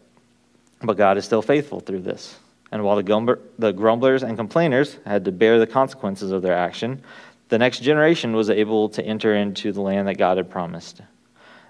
But 0.82 0.96
God 0.96 1.18
is 1.18 1.24
still 1.24 1.42
faithful 1.42 1.80
through 1.80 2.00
this. 2.00 2.38
And 2.72 2.84
while 2.84 2.96
the, 2.96 3.72
grumblers 3.72 4.22
and 4.22 4.36
complainers 4.36 4.96
had 5.04 5.24
to 5.24 5.32
bear 5.32 5.58
the 5.58 5.66
consequences 5.66 6.30
of 6.30 6.42
their 6.42 6.54
action, 6.54 7.02
the 7.48 7.58
next 7.58 7.80
generation 7.80 8.34
was 8.34 8.48
able 8.48 8.88
to 8.90 9.04
enter 9.04 9.34
into 9.34 9.72
the 9.72 9.80
land 9.80 10.06
that 10.06 10.18
God 10.18 10.36
had 10.36 10.50
promised. 10.50 11.00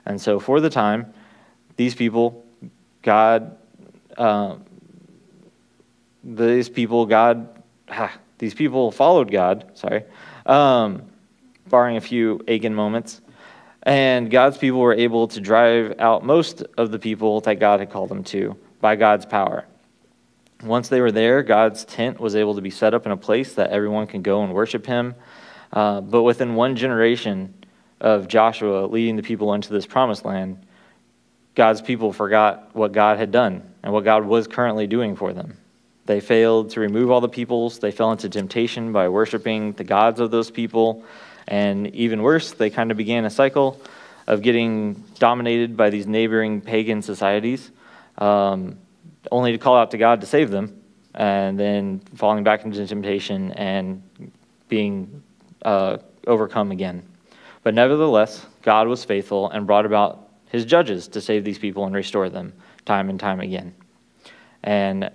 And 0.04 0.20
so, 0.20 0.38
for 0.38 0.60
the 0.60 0.68
time, 0.68 1.12
these 1.76 1.94
people, 1.94 2.44
God, 3.02 3.56
uh, 4.18 4.56
these 6.22 6.68
people, 6.68 7.06
God, 7.06 7.48
these 8.38 8.52
people 8.52 8.90
followed 8.90 9.30
God, 9.30 9.70
sorry, 9.74 10.04
um, 10.44 11.02
barring 11.68 11.96
a 11.96 12.00
few 12.00 12.44
Achan 12.46 12.74
moments. 12.74 13.22
And 13.82 14.30
God's 14.30 14.58
people 14.58 14.80
were 14.80 14.92
able 14.92 15.28
to 15.28 15.40
drive 15.40 15.98
out 15.98 16.24
most 16.24 16.62
of 16.76 16.90
the 16.90 16.98
people 16.98 17.40
that 17.40 17.58
God 17.58 17.80
had 17.80 17.90
called 17.90 18.10
them 18.10 18.24
to 18.24 18.54
by 18.80 18.96
God's 18.96 19.26
power. 19.26 19.64
Once 20.62 20.88
they 20.88 21.00
were 21.00 21.12
there, 21.12 21.42
God's 21.42 21.84
tent 21.84 22.20
was 22.20 22.36
able 22.36 22.54
to 22.54 22.60
be 22.60 22.70
set 22.70 22.92
up 22.92 23.06
in 23.06 23.12
a 23.12 23.16
place 23.16 23.54
that 23.54 23.70
everyone 23.70 24.06
can 24.06 24.22
go 24.22 24.42
and 24.42 24.52
worship 24.52 24.86
Him. 24.86 25.14
Uh, 25.72 26.00
but 26.00 26.22
within 26.22 26.54
one 26.54 26.76
generation 26.76 27.54
of 28.00 28.28
Joshua 28.28 28.86
leading 28.86 29.16
the 29.16 29.22
people 29.22 29.54
into 29.54 29.72
this 29.72 29.86
promised 29.86 30.24
land, 30.24 30.66
God's 31.54 31.80
people 31.80 32.12
forgot 32.12 32.70
what 32.74 32.92
God 32.92 33.18
had 33.18 33.30
done 33.30 33.62
and 33.82 33.92
what 33.92 34.04
God 34.04 34.24
was 34.24 34.46
currently 34.46 34.86
doing 34.86 35.16
for 35.16 35.32
them. 35.32 35.56
They 36.06 36.20
failed 36.20 36.70
to 36.70 36.80
remove 36.80 37.10
all 37.10 37.20
the 37.20 37.28
peoples. 37.28 37.78
They 37.78 37.90
fell 37.90 38.12
into 38.12 38.28
temptation 38.28 38.92
by 38.92 39.08
worshiping 39.08 39.72
the 39.72 39.84
gods 39.84 40.20
of 40.20 40.30
those 40.30 40.50
people. 40.50 41.04
And 41.46 41.88
even 41.94 42.22
worse, 42.22 42.52
they 42.52 42.70
kind 42.70 42.90
of 42.90 42.96
began 42.96 43.24
a 43.24 43.30
cycle 43.30 43.80
of 44.26 44.42
getting 44.42 44.94
dominated 45.18 45.76
by 45.76 45.90
these 45.90 46.06
neighboring 46.06 46.60
pagan 46.60 47.02
societies 47.02 47.70
um, 48.20 48.78
only 49.30 49.52
to 49.52 49.58
call 49.58 49.76
out 49.76 49.90
to 49.90 49.98
God 49.98 50.20
to 50.20 50.26
save 50.26 50.50
them, 50.50 50.82
and 51.14 51.58
then 51.58 52.00
falling 52.14 52.44
back 52.44 52.64
into 52.64 52.86
temptation 52.86 53.52
and 53.52 54.02
being 54.68 55.22
uh, 55.62 55.98
overcome 56.26 56.70
again. 56.70 57.02
But 57.62 57.74
nevertheless, 57.74 58.46
God 58.62 58.88
was 58.88 59.04
faithful 59.04 59.50
and 59.50 59.66
brought 59.66 59.86
about 59.86 60.28
his 60.48 60.64
judges 60.64 61.08
to 61.08 61.20
save 61.20 61.44
these 61.44 61.58
people 61.58 61.84
and 61.84 61.94
restore 61.94 62.28
them 62.28 62.52
time 62.84 63.10
and 63.10 63.18
time 63.20 63.40
again. 63.40 63.74
And 64.62 65.10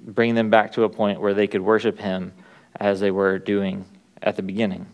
bring 0.00 0.34
them 0.34 0.50
back 0.50 0.72
to 0.72 0.84
a 0.84 0.88
point 0.88 1.20
where 1.20 1.34
they 1.34 1.46
could 1.46 1.60
worship 1.60 1.98
him 1.98 2.32
as 2.76 3.00
they 3.00 3.10
were 3.10 3.38
doing 3.38 3.84
at 4.22 4.36
the 4.36 4.42
beginning. 4.42 4.86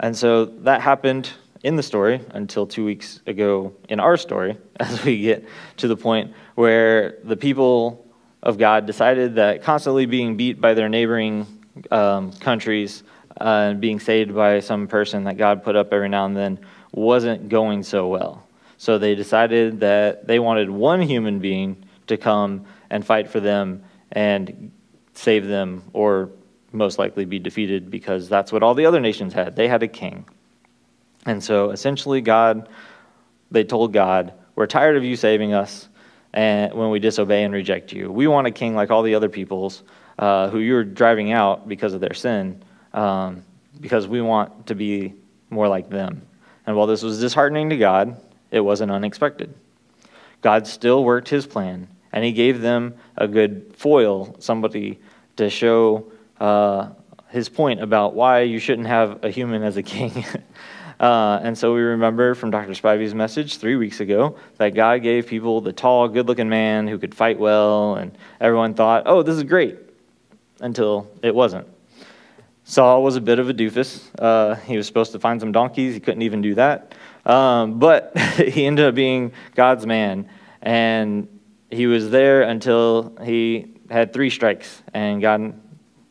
And 0.00 0.16
so 0.16 0.44
that 0.44 0.80
happened 0.80 1.30
in 1.62 1.76
the 1.76 1.82
story 1.82 2.20
until 2.30 2.66
two 2.66 2.84
weeks 2.84 3.20
ago 3.26 3.72
in 3.88 4.00
our 4.00 4.16
story, 4.16 4.58
as 4.76 5.04
we 5.04 5.20
get 5.20 5.44
to 5.78 5.88
the 5.88 5.96
point 5.96 6.32
where 6.54 7.18
the 7.24 7.36
people 7.36 8.06
of 8.42 8.58
God 8.58 8.86
decided 8.86 9.36
that 9.36 9.62
constantly 9.62 10.06
being 10.06 10.36
beat 10.36 10.60
by 10.60 10.74
their 10.74 10.88
neighboring 10.88 11.46
um, 11.90 12.32
countries 12.32 13.04
uh, 13.40 13.70
and 13.70 13.80
being 13.80 14.00
saved 14.00 14.34
by 14.34 14.60
some 14.60 14.88
person 14.88 15.24
that 15.24 15.36
God 15.36 15.62
put 15.62 15.76
up 15.76 15.92
every 15.92 16.08
now 16.08 16.26
and 16.26 16.36
then 16.36 16.60
wasn't 16.92 17.48
going 17.48 17.82
so 17.82 18.08
well. 18.08 18.46
So 18.78 18.98
they 18.98 19.14
decided 19.14 19.80
that 19.80 20.26
they 20.26 20.38
wanted 20.40 20.68
one 20.68 21.00
human 21.00 21.38
being 21.38 21.84
to 22.08 22.16
come 22.16 22.66
and 22.90 23.06
fight 23.06 23.30
for 23.30 23.38
them 23.38 23.84
and 24.10 24.72
save 25.14 25.46
them, 25.46 25.84
or 25.92 26.30
most 26.72 26.98
likely 26.98 27.24
be 27.24 27.38
defeated 27.38 27.90
because 27.90 28.28
that's 28.28 28.50
what 28.50 28.62
all 28.62 28.74
the 28.74 28.86
other 28.86 29.00
nations 29.00 29.32
had. 29.32 29.54
They 29.56 29.68
had 29.68 29.82
a 29.82 29.88
king. 29.88 30.26
And 31.26 31.42
so 31.42 31.70
essentially, 31.70 32.20
God, 32.20 32.68
they 33.50 33.64
told 33.64 33.92
God, 33.92 34.32
We're 34.54 34.66
tired 34.66 34.96
of 34.96 35.04
you 35.04 35.16
saving 35.16 35.54
us 35.54 35.88
and 36.32 36.72
when 36.72 36.90
we 36.90 36.98
disobey 36.98 37.44
and 37.44 37.52
reject 37.52 37.92
you. 37.92 38.10
We 38.10 38.26
want 38.26 38.46
a 38.46 38.50
king 38.50 38.74
like 38.74 38.90
all 38.90 39.02
the 39.02 39.14
other 39.14 39.28
peoples 39.28 39.82
uh, 40.18 40.48
who 40.48 40.58
you're 40.58 40.84
driving 40.84 41.32
out 41.32 41.68
because 41.68 41.94
of 41.94 42.00
their 42.00 42.14
sin, 42.14 42.62
um, 42.92 43.44
because 43.80 44.06
we 44.06 44.20
want 44.20 44.66
to 44.66 44.74
be 44.74 45.14
more 45.50 45.68
like 45.68 45.90
them. 45.90 46.22
And 46.66 46.76
while 46.76 46.86
this 46.86 47.02
was 47.02 47.20
disheartening 47.20 47.70
to 47.70 47.76
God, 47.76 48.20
it 48.50 48.60
wasn't 48.60 48.92
unexpected. 48.92 49.52
God 50.40 50.66
still 50.66 51.04
worked 51.04 51.28
his 51.28 51.46
plan, 51.46 51.88
and 52.12 52.24
he 52.24 52.32
gave 52.32 52.60
them 52.60 52.94
a 53.16 53.28
good 53.28 53.74
foil, 53.76 54.36
somebody 54.38 54.98
to 55.36 55.48
show 55.50 56.10
uh, 56.40 56.90
his 57.28 57.48
point 57.48 57.80
about 57.82 58.14
why 58.14 58.40
you 58.40 58.58
shouldn't 58.58 58.88
have 58.88 59.24
a 59.24 59.30
human 59.30 59.62
as 59.62 59.76
a 59.76 59.82
king. 59.94 60.24
Uh, 61.02 61.40
and 61.42 61.58
so 61.58 61.74
we 61.74 61.80
remember 61.80 62.32
from 62.36 62.52
Dr. 62.52 62.70
Spivey's 62.70 63.12
message 63.12 63.56
three 63.56 63.74
weeks 63.74 63.98
ago 63.98 64.36
that 64.58 64.72
God 64.72 65.02
gave 65.02 65.26
people 65.26 65.60
the 65.60 65.72
tall, 65.72 66.06
good 66.06 66.28
looking 66.28 66.48
man 66.48 66.86
who 66.86 66.96
could 66.96 67.12
fight 67.12 67.40
well, 67.40 67.96
and 67.96 68.16
everyone 68.40 68.74
thought, 68.74 69.02
oh, 69.06 69.24
this 69.24 69.34
is 69.34 69.42
great, 69.42 69.78
until 70.60 71.10
it 71.20 71.34
wasn't. 71.34 71.66
Saul 72.62 73.02
was 73.02 73.16
a 73.16 73.20
bit 73.20 73.40
of 73.40 73.50
a 73.50 73.54
doofus. 73.54 74.00
Uh, 74.16 74.54
he 74.54 74.76
was 74.76 74.86
supposed 74.86 75.10
to 75.10 75.18
find 75.18 75.40
some 75.40 75.50
donkeys, 75.50 75.92
he 75.92 75.98
couldn't 75.98 76.22
even 76.22 76.40
do 76.40 76.54
that. 76.54 76.94
Um, 77.26 77.80
but 77.80 78.16
he 78.36 78.64
ended 78.64 78.86
up 78.86 78.94
being 78.94 79.32
God's 79.56 79.84
man, 79.84 80.28
and 80.62 81.26
he 81.68 81.88
was 81.88 82.10
there 82.10 82.42
until 82.42 83.18
he 83.24 83.74
had 83.90 84.12
three 84.12 84.30
strikes, 84.30 84.84
and 84.94 85.20
God 85.20 85.60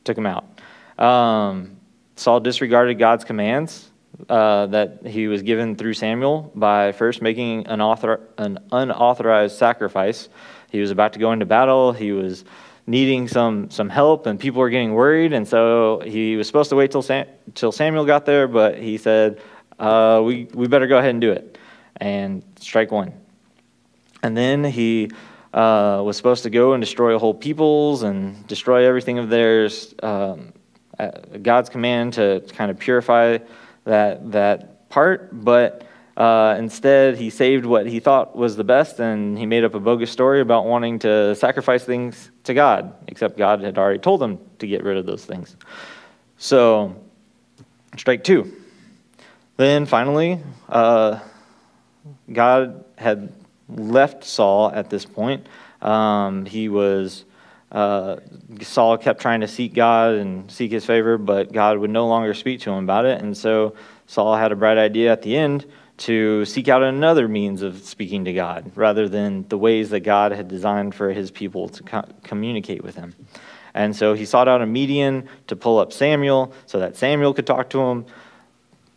took 0.03 0.17
him 0.17 0.25
out. 0.25 0.43
Um, 1.01 1.77
Saul 2.17 2.41
disregarded 2.41 2.99
God's 2.99 3.23
commands 3.23 3.90
uh, 4.29 4.67
that 4.67 5.05
he 5.05 5.27
was 5.27 5.41
given 5.41 5.75
through 5.75 5.93
Samuel 5.93 6.51
by 6.55 6.91
first 6.91 7.21
making 7.21 7.67
an, 7.67 7.81
author, 7.81 8.21
an 8.37 8.59
unauthorized 8.71 9.57
sacrifice. 9.57 10.29
He 10.69 10.79
was 10.79 10.91
about 10.91 11.13
to 11.13 11.19
go 11.19 11.31
into 11.31 11.45
battle. 11.45 11.91
He 11.91 12.11
was 12.11 12.45
needing 12.87 13.27
some, 13.27 13.69
some 13.69 13.89
help, 13.89 14.25
and 14.25 14.39
people 14.39 14.59
were 14.59 14.69
getting 14.69 14.93
worried. 14.93 15.33
And 15.33 15.47
so 15.47 16.01
he 16.05 16.35
was 16.35 16.47
supposed 16.47 16.69
to 16.69 16.75
wait 16.75 16.91
till, 16.91 17.01
Sam, 17.01 17.25
till 17.55 17.71
Samuel 17.71 18.05
got 18.05 18.25
there, 18.25 18.47
but 18.47 18.77
he 18.77 18.97
said, 18.97 19.41
uh, 19.79 20.21
we, 20.23 20.45
we 20.53 20.67
better 20.67 20.87
go 20.87 20.97
ahead 20.97 21.11
and 21.11 21.21
do 21.21 21.31
it. 21.31 21.57
And 21.97 22.43
strike 22.59 22.91
one. 22.91 23.13
And 24.23 24.35
then 24.35 24.63
he 24.63 25.11
uh, 25.53 26.01
was 26.03 26.17
supposed 26.17 26.43
to 26.43 26.49
go 26.49 26.73
and 26.73 26.81
destroy 26.81 27.17
whole 27.17 27.33
peoples 27.33 28.03
and 28.03 28.45
destroy 28.47 28.85
everything 28.85 29.19
of 29.19 29.29
theirs. 29.29 29.93
Um, 30.01 30.53
God's 31.41 31.69
command 31.69 32.13
to 32.13 32.43
kind 32.53 32.69
of 32.69 32.77
purify 32.77 33.39
that, 33.83 34.31
that 34.31 34.89
part, 34.89 35.29
but 35.31 35.85
uh, 36.17 36.55
instead 36.59 37.17
he 37.17 37.29
saved 37.29 37.65
what 37.65 37.87
he 37.87 37.99
thought 37.99 38.35
was 38.35 38.55
the 38.55 38.63
best 38.63 38.99
and 38.99 39.37
he 39.37 39.45
made 39.45 39.63
up 39.63 39.73
a 39.73 39.79
bogus 39.79 40.11
story 40.11 40.41
about 40.41 40.65
wanting 40.65 40.99
to 40.99 41.33
sacrifice 41.35 41.83
things 41.83 42.31
to 42.43 42.53
God, 42.53 42.93
except 43.07 43.37
God 43.37 43.61
had 43.61 43.77
already 43.77 43.99
told 43.99 44.21
him 44.21 44.39
to 44.59 44.67
get 44.67 44.83
rid 44.83 44.97
of 44.97 45.05
those 45.05 45.25
things. 45.25 45.55
So, 46.37 46.95
strike 47.97 48.23
two. 48.23 48.51
Then 49.57 49.85
finally, 49.85 50.39
uh, 50.69 51.19
God 52.31 52.83
had 52.97 53.31
left 53.69 54.23
Saul 54.23 54.71
at 54.71 54.89
this 54.89 55.05
point. 55.05 55.47
Um, 55.81 56.45
he 56.45 56.69
was 56.69 57.25
uh, 57.71 58.17
Saul 58.61 58.97
kept 58.97 59.21
trying 59.21 59.41
to 59.41 59.47
seek 59.47 59.73
God 59.73 60.15
and 60.15 60.51
seek 60.51 60.71
his 60.71 60.85
favor, 60.85 61.17
but 61.17 61.53
God 61.53 61.77
would 61.77 61.89
no 61.89 62.07
longer 62.07 62.33
speak 62.33 62.61
to 62.61 62.71
him 62.71 62.83
about 62.83 63.05
it. 63.05 63.21
And 63.21 63.35
so 63.35 63.75
Saul 64.07 64.35
had 64.35 64.51
a 64.51 64.55
bright 64.55 64.77
idea 64.77 65.11
at 65.11 65.21
the 65.21 65.37
end 65.37 65.65
to 65.97 66.43
seek 66.45 66.67
out 66.67 66.83
another 66.83 67.27
means 67.27 67.61
of 67.61 67.77
speaking 67.83 68.25
to 68.25 68.33
God 68.33 68.71
rather 68.75 69.07
than 69.07 69.47
the 69.47 69.57
ways 69.57 69.91
that 69.91 70.01
God 70.01 70.31
had 70.31 70.47
designed 70.47 70.95
for 70.95 71.13
his 71.13 71.31
people 71.31 71.69
to 71.69 71.83
co- 71.83 72.07
communicate 72.23 72.83
with 72.83 72.95
him. 72.95 73.13
And 73.73 73.95
so 73.95 74.13
he 74.15 74.25
sought 74.25 74.47
out 74.47 74.61
a 74.61 74.65
median 74.65 75.29
to 75.47 75.55
pull 75.55 75.79
up 75.79 75.93
Samuel 75.93 76.53
so 76.65 76.79
that 76.79 76.97
Samuel 76.97 77.33
could 77.33 77.47
talk 77.47 77.69
to 77.69 77.79
him. 77.79 78.05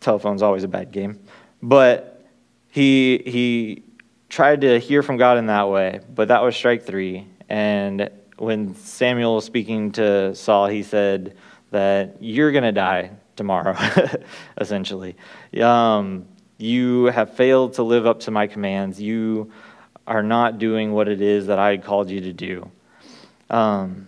Telephone's 0.01 0.41
always 0.41 0.63
a 0.63 0.67
bad 0.67 0.91
game. 0.91 1.19
But 1.61 2.25
he, 2.69 3.21
he 3.25 3.83
tried 4.27 4.61
to 4.61 4.79
hear 4.79 5.01
from 5.01 5.15
God 5.15 5.37
in 5.37 5.45
that 5.45 5.69
way, 5.69 6.01
but 6.13 6.27
that 6.27 6.43
was 6.43 6.55
strike 6.55 6.83
three. 6.83 7.27
And 7.47 8.09
when 8.37 8.75
Samuel 8.75 9.35
was 9.35 9.45
speaking 9.45 9.91
to 9.93 10.35
Saul, 10.35 10.67
he 10.67 10.83
said 10.83 11.35
that 11.71 12.17
you're 12.21 12.51
going 12.51 12.63
to 12.63 12.71
die 12.71 13.11
tomorrow, 13.35 13.75
essentially. 14.57 15.15
Um, 15.61 16.25
you 16.57 17.05
have 17.05 17.33
failed 17.33 17.73
to 17.73 17.83
live 17.83 18.05
up 18.05 18.21
to 18.21 18.31
my 18.31 18.47
commands. 18.47 19.01
You 19.01 19.51
are 20.07 20.23
not 20.23 20.59
doing 20.59 20.93
what 20.93 21.07
it 21.07 21.21
is 21.21 21.47
that 21.47 21.59
I 21.59 21.77
called 21.77 22.09
you 22.09 22.21
to 22.21 22.33
do. 22.33 22.69
Um, 23.49 24.07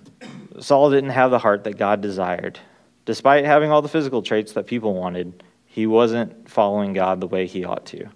Saul 0.60 0.90
didn't 0.90 1.12
have 1.12 1.32
the 1.32 1.40
heart 1.40 1.64
that 1.66 1.78
God 1.78 2.02
desired. 2.02 2.60
Despite 3.06 3.46
having 3.46 3.72
all 3.72 3.82
the 3.82 3.90
physical 3.90 4.22
traits 4.22 4.54
that 4.54 4.68
people 4.68 4.94
wanted, 4.94 5.44
he 5.66 5.88
wasn't 5.88 6.50
following 6.50 6.94
God 6.94 7.22
the 7.22 7.28
way 7.28 7.46
he 7.46 7.64
ought 7.64 7.86
to. 7.88 8.10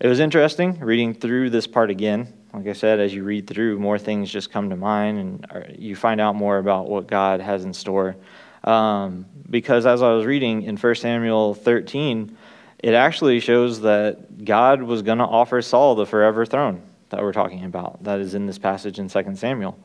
It 0.00 0.08
was 0.08 0.20
interesting 0.20 0.78
reading 0.80 1.14
through 1.14 1.50
this 1.50 1.66
part 1.66 1.90
again. 1.90 2.32
Like 2.56 2.68
I 2.68 2.72
said, 2.72 3.00
as 3.00 3.12
you 3.12 3.22
read 3.22 3.46
through, 3.46 3.78
more 3.78 3.98
things 3.98 4.30
just 4.30 4.50
come 4.50 4.70
to 4.70 4.76
mind 4.76 5.18
and 5.18 5.76
you 5.78 5.94
find 5.94 6.22
out 6.22 6.36
more 6.36 6.56
about 6.56 6.88
what 6.88 7.06
God 7.06 7.42
has 7.42 7.66
in 7.66 7.74
store. 7.74 8.16
Um, 8.64 9.26
because 9.50 9.84
as 9.84 10.00
I 10.00 10.10
was 10.12 10.24
reading 10.24 10.62
in 10.62 10.78
1 10.78 10.94
Samuel 10.94 11.52
13, 11.52 12.34
it 12.78 12.94
actually 12.94 13.40
shows 13.40 13.82
that 13.82 14.42
God 14.42 14.82
was 14.82 15.02
going 15.02 15.18
to 15.18 15.24
offer 15.24 15.60
Saul 15.60 15.96
the 15.96 16.06
forever 16.06 16.46
throne 16.46 16.80
that 17.10 17.20
we're 17.20 17.34
talking 17.34 17.62
about. 17.66 18.02
That 18.04 18.20
is 18.20 18.34
in 18.34 18.46
this 18.46 18.56
passage 18.56 18.98
in 18.98 19.10
2 19.10 19.36
Samuel. 19.36 19.78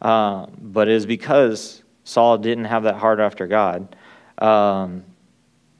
Uh, 0.00 0.46
but 0.60 0.86
it 0.86 0.94
is 0.94 1.06
because 1.06 1.82
Saul 2.04 2.38
didn't 2.38 2.66
have 2.66 2.84
that 2.84 2.94
heart 2.94 3.18
after 3.18 3.48
God 3.48 3.96
um, 4.38 5.02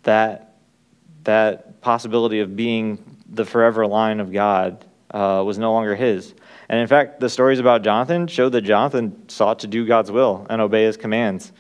that 0.02 0.56
that 1.22 1.80
possibility 1.80 2.40
of 2.40 2.56
being 2.56 3.16
the 3.28 3.44
forever 3.44 3.87
line 3.87 4.18
of 4.18 4.32
God 4.32 4.84
uh, 5.12 5.42
was 5.45 5.59
no 5.59 5.73
longer 5.73 5.95
his. 5.95 6.35
And 6.69 6.81
in 6.81 6.87
fact, 6.87 7.21
the 7.21 7.28
stories 7.28 7.59
about 7.59 7.83
Jonathan 7.83 8.26
show 8.26 8.49
that 8.49 8.62
Jonathan 8.62 9.28
sought 9.28 9.61
to 9.61 9.66
do 9.66 9.87
God's 9.87 10.11
will 10.11 10.47
and 10.49 10.61
obey 10.61 10.85
his 10.85 10.97
commands. 10.97 11.52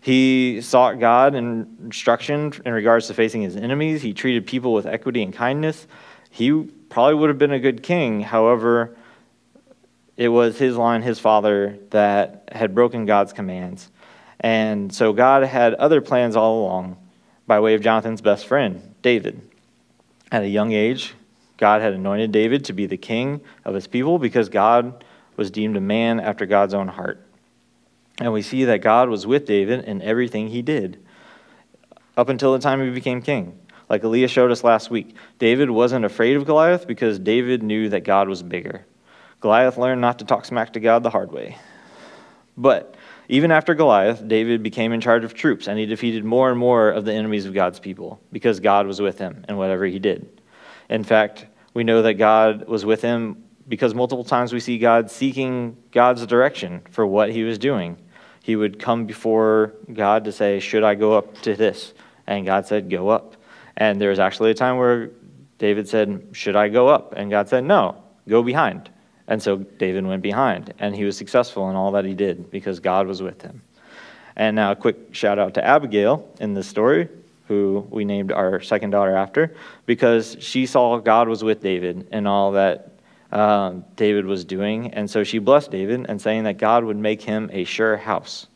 He 0.00 0.60
sought 0.60 1.00
God 1.00 1.34
in 1.34 1.76
instruction 1.82 2.52
in 2.64 2.72
regards 2.72 3.08
to 3.08 3.14
facing 3.14 3.42
his 3.42 3.56
enemies. 3.56 4.02
He 4.02 4.12
treated 4.12 4.46
people 4.46 4.72
with 4.72 4.86
equity 4.86 5.22
and 5.22 5.32
kindness. 5.32 5.86
He 6.30 6.52
probably 6.88 7.14
would 7.14 7.30
have 7.30 7.38
been 7.38 7.52
a 7.52 7.58
good 7.58 7.82
king. 7.82 8.20
However, 8.20 8.96
it 10.16 10.28
was 10.28 10.58
his 10.58 10.76
line, 10.76 11.02
his 11.02 11.18
father, 11.18 11.78
that 11.90 12.48
had 12.52 12.74
broken 12.74 13.06
God's 13.06 13.32
commands. 13.32 13.90
And 14.40 14.92
so 14.92 15.12
God 15.12 15.42
had 15.44 15.74
other 15.74 16.00
plans 16.00 16.36
all 16.36 16.60
along 16.60 16.96
by 17.46 17.60
way 17.60 17.74
of 17.74 17.80
Jonathan's 17.80 18.20
best 18.20 18.46
friend, 18.46 18.94
David. 19.02 19.40
At 20.30 20.42
a 20.42 20.48
young 20.48 20.72
age, 20.72 21.14
God 21.58 21.82
had 21.82 21.92
anointed 21.92 22.32
David 22.32 22.64
to 22.64 22.72
be 22.72 22.86
the 22.86 22.96
king 22.96 23.42
of 23.64 23.74
his 23.74 23.86
people 23.86 24.18
because 24.18 24.48
God 24.48 25.04
was 25.36 25.50
deemed 25.50 25.76
a 25.76 25.80
man 25.80 26.18
after 26.18 26.46
God's 26.46 26.72
own 26.72 26.88
heart. 26.88 27.24
And 28.20 28.32
we 28.32 28.42
see 28.42 28.64
that 28.64 28.80
God 28.80 29.08
was 29.08 29.26
with 29.26 29.44
David 29.44 29.84
in 29.84 30.00
everything 30.02 30.48
he 30.48 30.62
did 30.62 30.98
up 32.16 32.28
until 32.28 32.52
the 32.52 32.58
time 32.58 32.82
he 32.82 32.90
became 32.90 33.22
king. 33.22 33.58
Like 33.88 34.02
Aaliyah 34.02 34.28
showed 34.28 34.50
us 34.50 34.64
last 34.64 34.90
week, 34.90 35.14
David 35.38 35.70
wasn't 35.70 36.04
afraid 36.04 36.36
of 36.36 36.44
Goliath 36.44 36.86
because 36.86 37.18
David 37.18 37.62
knew 37.62 37.88
that 37.90 38.04
God 38.04 38.28
was 38.28 38.42
bigger. 38.42 38.84
Goliath 39.40 39.78
learned 39.78 40.00
not 40.00 40.18
to 40.18 40.24
talk 40.24 40.44
smack 40.44 40.72
to 40.72 40.80
God 40.80 41.02
the 41.02 41.10
hard 41.10 41.32
way. 41.32 41.56
But 42.56 42.96
even 43.28 43.52
after 43.52 43.74
Goliath, 43.74 44.26
David 44.26 44.62
became 44.62 44.92
in 44.92 45.00
charge 45.00 45.22
of 45.22 45.32
troops, 45.32 45.68
and 45.68 45.78
he 45.78 45.86
defeated 45.86 46.24
more 46.24 46.50
and 46.50 46.58
more 46.58 46.90
of 46.90 47.04
the 47.04 47.12
enemies 47.12 47.46
of 47.46 47.54
God's 47.54 47.78
people 47.78 48.20
because 48.32 48.58
God 48.58 48.86
was 48.86 49.00
with 49.00 49.18
him 49.18 49.44
in 49.48 49.56
whatever 49.56 49.86
he 49.86 49.98
did. 49.98 50.28
In 50.88 51.04
fact, 51.04 51.46
we 51.74 51.84
know 51.84 52.02
that 52.02 52.14
God 52.14 52.66
was 52.66 52.84
with 52.84 53.02
him 53.02 53.44
because 53.68 53.94
multiple 53.94 54.24
times 54.24 54.52
we 54.52 54.60
see 54.60 54.78
God 54.78 55.10
seeking 55.10 55.76
God's 55.92 56.26
direction 56.26 56.82
for 56.90 57.06
what 57.06 57.30
he 57.30 57.42
was 57.42 57.58
doing. 57.58 57.98
He 58.42 58.56
would 58.56 58.78
come 58.78 59.04
before 59.04 59.74
God 59.92 60.24
to 60.24 60.32
say, 60.32 60.58
Should 60.60 60.84
I 60.84 60.94
go 60.94 61.12
up 61.12 61.38
to 61.42 61.54
this? 61.54 61.92
And 62.26 62.46
God 62.46 62.66
said, 62.66 62.90
Go 62.90 63.08
up. 63.10 63.36
And 63.76 64.00
there 64.00 64.10
was 64.10 64.18
actually 64.18 64.50
a 64.50 64.54
time 64.54 64.78
where 64.78 65.10
David 65.58 65.88
said, 65.88 66.28
Should 66.32 66.56
I 66.56 66.68
go 66.68 66.88
up? 66.88 67.12
And 67.14 67.30
God 67.30 67.48
said, 67.48 67.64
No, 67.64 68.02
go 68.26 68.42
behind. 68.42 68.90
And 69.26 69.42
so 69.42 69.58
David 69.58 70.06
went 70.06 70.22
behind, 70.22 70.72
and 70.78 70.96
he 70.96 71.04
was 71.04 71.18
successful 71.18 71.68
in 71.68 71.76
all 71.76 71.92
that 71.92 72.06
he 72.06 72.14
did 72.14 72.50
because 72.50 72.80
God 72.80 73.06
was 73.06 73.20
with 73.20 73.42
him. 73.42 73.60
And 74.34 74.56
now, 74.56 74.70
a 74.70 74.76
quick 74.76 75.14
shout 75.14 75.38
out 75.38 75.54
to 75.54 75.64
Abigail 75.64 76.26
in 76.40 76.54
this 76.54 76.66
story, 76.66 77.08
who 77.48 77.86
we 77.90 78.04
named 78.04 78.30
our 78.30 78.60
second 78.60 78.90
daughter 78.90 79.16
after, 79.16 79.54
because 79.86 80.36
she 80.38 80.66
saw 80.66 80.98
God 80.98 81.28
was 81.28 81.42
with 81.42 81.62
David 81.62 82.06
and 82.12 82.28
all 82.28 82.52
that 82.52 82.92
um, 83.32 83.84
David 83.96 84.26
was 84.26 84.44
doing. 84.44 84.92
And 84.92 85.10
so 85.10 85.24
she 85.24 85.38
blessed 85.38 85.70
David 85.70 86.06
and 86.08 86.20
saying 86.20 86.44
that 86.44 86.58
God 86.58 86.84
would 86.84 86.96
make 86.96 87.22
him 87.22 87.50
a 87.52 87.64
sure 87.64 87.96
house. 87.96 88.46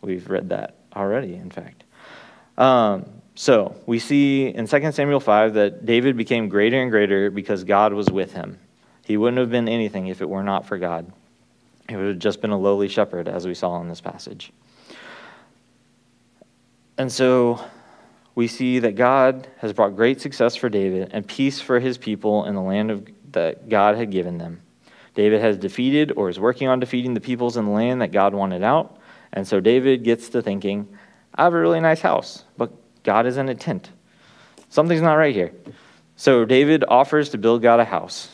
We've 0.00 0.28
read 0.28 0.48
that 0.48 0.76
already, 0.96 1.34
in 1.34 1.50
fact. 1.50 1.84
Um, 2.58 3.06
so 3.34 3.76
we 3.86 3.98
see 3.98 4.48
in 4.48 4.66
2 4.66 4.92
Samuel 4.92 5.20
5 5.20 5.54
that 5.54 5.86
David 5.86 6.16
became 6.16 6.48
greater 6.48 6.80
and 6.80 6.90
greater 6.90 7.30
because 7.30 7.64
God 7.64 7.92
was 7.92 8.10
with 8.10 8.32
him. 8.32 8.58
He 9.04 9.16
wouldn't 9.16 9.38
have 9.38 9.50
been 9.50 9.68
anything 9.68 10.08
if 10.08 10.20
it 10.20 10.28
were 10.28 10.42
not 10.42 10.66
for 10.66 10.78
God. 10.78 11.10
He 11.88 11.96
would 11.96 12.06
have 12.06 12.18
just 12.18 12.40
been 12.40 12.50
a 12.50 12.58
lowly 12.58 12.88
shepherd, 12.88 13.28
as 13.28 13.46
we 13.46 13.54
saw 13.54 13.80
in 13.80 13.88
this 13.88 14.00
passage. 14.00 14.52
And 16.98 17.10
so 17.10 17.60
we 18.34 18.48
see 18.48 18.78
that 18.80 18.96
God 18.96 19.48
has 19.58 19.72
brought 19.72 19.96
great 19.96 20.20
success 20.20 20.56
for 20.56 20.68
David 20.68 21.10
and 21.12 21.26
peace 21.26 21.60
for 21.60 21.80
his 21.80 21.98
people 21.98 22.44
in 22.44 22.54
the 22.54 22.62
land 22.62 22.90
of, 22.90 23.06
that 23.32 23.68
God 23.68 23.96
had 23.96 24.10
given 24.10 24.38
them. 24.38 24.62
David 25.14 25.40
has 25.40 25.58
defeated 25.58 26.12
or 26.16 26.30
is 26.30 26.40
working 26.40 26.68
on 26.68 26.80
defeating 26.80 27.14
the 27.14 27.20
peoples 27.20 27.56
in 27.56 27.66
the 27.66 27.70
land 27.70 28.00
that 28.00 28.12
God 28.12 28.34
wanted 28.34 28.62
out. 28.62 28.98
And 29.32 29.46
so 29.46 29.60
David 29.60 30.04
gets 30.04 30.30
to 30.30 30.42
thinking, 30.42 30.88
I 31.34 31.44
have 31.44 31.54
a 31.54 31.60
really 31.60 31.80
nice 31.80 32.00
house, 32.00 32.44
but 32.56 32.72
God 33.02 33.26
is 33.26 33.36
in 33.36 33.48
a 33.48 33.54
tent. 33.54 33.90
Something's 34.70 35.02
not 35.02 35.14
right 35.14 35.34
here. 35.34 35.52
So 36.16 36.44
David 36.44 36.84
offers 36.88 37.30
to 37.30 37.38
build 37.38 37.62
God 37.62 37.80
a 37.80 37.84
house 37.84 38.30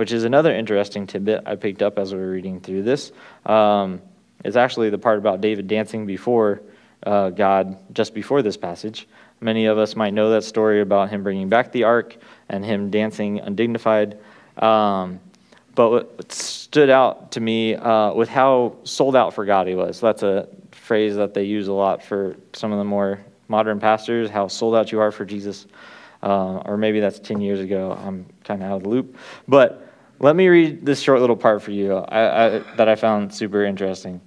which 0.00 0.12
is 0.12 0.24
another 0.24 0.50
interesting 0.50 1.06
tidbit 1.06 1.42
I 1.44 1.56
picked 1.56 1.82
up 1.82 1.98
as 1.98 2.14
we 2.14 2.18
were 2.18 2.30
reading 2.30 2.58
through 2.62 2.84
this. 2.84 3.12
Um, 3.44 4.00
it's 4.42 4.56
actually 4.56 4.88
the 4.88 4.96
part 4.96 5.18
about 5.18 5.42
David 5.42 5.68
dancing 5.68 6.06
before 6.06 6.62
uh, 7.02 7.28
God 7.28 7.76
just 7.92 8.14
before 8.14 8.40
this 8.40 8.56
passage. 8.56 9.06
Many 9.40 9.66
of 9.66 9.78
us 9.78 9.96
might 9.96 10.12
know 10.12 10.30
that 10.30 10.44
story 10.44 10.80
about 10.80 11.10
him 11.10 11.22
bringing 11.22 11.48
back 11.48 11.72
the 11.72 11.84
ark 11.84 12.16
and 12.48 12.64
him 12.64 12.90
dancing 12.90 13.40
undignified. 13.40 14.18
Um, 14.58 15.20
but 15.74 15.90
what 15.90 16.32
stood 16.32 16.90
out 16.90 17.32
to 17.32 17.40
me 17.40 17.74
uh, 17.74 18.12
with 18.12 18.28
how 18.28 18.76
sold 18.84 19.16
out 19.16 19.34
for 19.34 19.44
God 19.44 19.66
he 19.66 19.74
was. 19.74 20.00
That's 20.00 20.22
a 20.22 20.48
phrase 20.72 21.16
that 21.16 21.32
they 21.32 21.44
use 21.44 21.68
a 21.68 21.72
lot 21.72 22.02
for 22.02 22.36
some 22.52 22.72
of 22.72 22.78
the 22.78 22.84
more 22.84 23.20
modern 23.48 23.80
pastors, 23.80 24.28
how 24.28 24.48
sold 24.48 24.74
out 24.74 24.92
you 24.92 25.00
are 25.00 25.10
for 25.10 25.24
Jesus. 25.24 25.66
Uh, 26.22 26.58
or 26.66 26.76
maybe 26.76 27.00
that's 27.00 27.18
10 27.18 27.40
years 27.40 27.60
ago. 27.60 27.98
I'm 28.04 28.26
kind 28.44 28.62
of 28.62 28.70
out 28.70 28.76
of 28.76 28.82
the 28.82 28.88
loop. 28.90 29.16
But 29.48 29.90
let 30.18 30.36
me 30.36 30.48
read 30.48 30.84
this 30.84 31.00
short 31.00 31.20
little 31.20 31.36
part 31.36 31.62
for 31.62 31.70
you 31.70 31.94
I, 31.94 32.46
I, 32.46 32.58
that 32.76 32.88
I 32.88 32.94
found 32.94 33.34
super 33.34 33.64
interesting. 33.64 34.20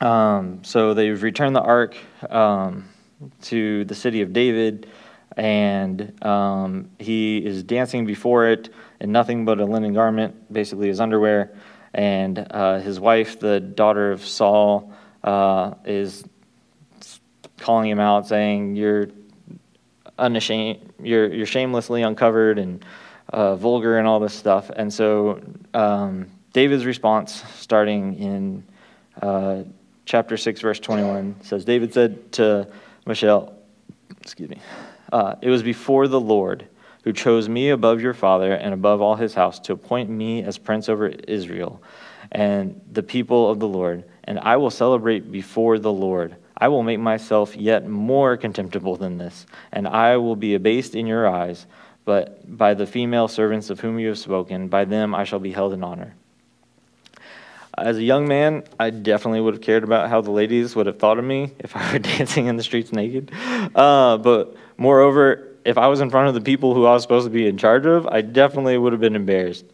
Um, 0.00 0.64
so 0.64 0.94
they've 0.94 1.22
returned 1.22 1.54
the 1.54 1.60
ark 1.60 1.94
um, 2.30 2.88
to 3.42 3.84
the 3.84 3.94
city 3.94 4.22
of 4.22 4.32
David, 4.32 4.88
and 5.36 6.24
um, 6.24 6.90
he 6.98 7.38
is 7.38 7.62
dancing 7.62 8.04
before 8.06 8.48
it 8.48 8.70
in 9.00 9.12
nothing 9.12 9.44
but 9.44 9.60
a 9.60 9.64
linen 9.64 9.94
garment, 9.94 10.52
basically 10.52 10.88
his 10.88 11.00
underwear. 11.00 11.52
And 11.92 12.46
uh, 12.50 12.78
his 12.78 13.00
wife, 13.00 13.40
the 13.40 13.58
daughter 13.60 14.12
of 14.12 14.24
Saul, 14.24 14.92
uh, 15.24 15.74
is 15.84 16.24
calling 17.58 17.90
him 17.90 17.98
out, 17.98 18.28
saying, 18.28 18.76
"You're 18.76 19.08
unashamed. 20.18 20.92
You're 21.02 21.32
you're 21.32 21.46
shamelessly 21.46 22.02
uncovered." 22.02 22.58
and 22.58 22.84
uh, 23.32 23.56
vulgar 23.56 23.98
and 23.98 24.06
all 24.06 24.20
this 24.20 24.34
stuff. 24.34 24.70
And 24.74 24.92
so 24.92 25.40
um, 25.74 26.26
David's 26.52 26.84
response, 26.84 27.42
starting 27.56 28.18
in 28.18 28.64
uh, 29.22 29.62
chapter 30.04 30.36
6, 30.36 30.60
verse 30.60 30.80
21, 30.80 31.36
says 31.42 31.64
David 31.64 31.94
said 31.94 32.32
to 32.32 32.68
Michelle, 33.06 33.54
excuse 34.20 34.48
me, 34.48 34.60
uh, 35.12 35.36
it 35.42 35.50
was 35.50 35.62
before 35.62 36.08
the 36.08 36.20
Lord 36.20 36.66
who 37.04 37.12
chose 37.12 37.48
me 37.48 37.70
above 37.70 38.00
your 38.00 38.12
father 38.14 38.52
and 38.52 38.74
above 38.74 39.00
all 39.00 39.16
his 39.16 39.34
house 39.34 39.58
to 39.60 39.72
appoint 39.72 40.10
me 40.10 40.42
as 40.42 40.58
prince 40.58 40.88
over 40.88 41.08
Israel 41.08 41.82
and 42.32 42.80
the 42.92 43.02
people 43.02 43.50
of 43.50 43.58
the 43.58 43.68
Lord. 43.68 44.04
And 44.24 44.38
I 44.38 44.56
will 44.58 44.70
celebrate 44.70 45.32
before 45.32 45.78
the 45.78 45.92
Lord. 45.92 46.36
I 46.56 46.68
will 46.68 46.82
make 46.82 47.00
myself 47.00 47.56
yet 47.56 47.88
more 47.88 48.36
contemptible 48.36 48.96
than 48.96 49.16
this, 49.16 49.46
and 49.72 49.88
I 49.88 50.18
will 50.18 50.36
be 50.36 50.54
abased 50.54 50.94
in 50.94 51.06
your 51.06 51.26
eyes 51.26 51.66
but 52.04 52.56
by 52.56 52.74
the 52.74 52.86
female 52.86 53.28
servants 53.28 53.70
of 53.70 53.80
whom 53.80 53.98
you 53.98 54.08
have 54.08 54.18
spoken, 54.18 54.68
by 54.68 54.84
them 54.84 55.14
I 55.14 55.24
shall 55.24 55.38
be 55.38 55.52
held 55.52 55.72
in 55.72 55.84
honor. 55.84 56.14
As 57.80 57.96
a 57.96 58.02
young 58.02 58.28
man, 58.28 58.64
I 58.78 58.90
definitely 58.90 59.40
would 59.40 59.54
have 59.54 59.62
cared 59.62 59.84
about 59.84 60.10
how 60.10 60.20
the 60.20 60.30
ladies 60.30 60.76
would 60.76 60.86
have 60.86 60.98
thought 60.98 61.18
of 61.18 61.24
me 61.24 61.52
if 61.58 61.74
I 61.74 61.92
were 61.92 61.98
dancing 61.98 62.46
in 62.46 62.56
the 62.56 62.62
streets 62.62 62.92
naked. 62.92 63.32
Uh, 63.74 64.18
but 64.18 64.54
moreover, 64.76 65.48
if 65.64 65.78
I 65.78 65.86
was 65.86 66.00
in 66.00 66.10
front 66.10 66.28
of 66.28 66.34
the 66.34 66.42
people 66.42 66.74
who 66.74 66.84
I 66.84 66.92
was 66.92 67.02
supposed 67.02 67.24
to 67.24 67.30
be 67.30 67.46
in 67.46 67.56
charge 67.56 67.86
of, 67.86 68.06
I 68.06 68.20
definitely 68.20 68.76
would 68.76 68.92
have 68.92 69.00
been 69.00 69.16
embarrassed. 69.16 69.64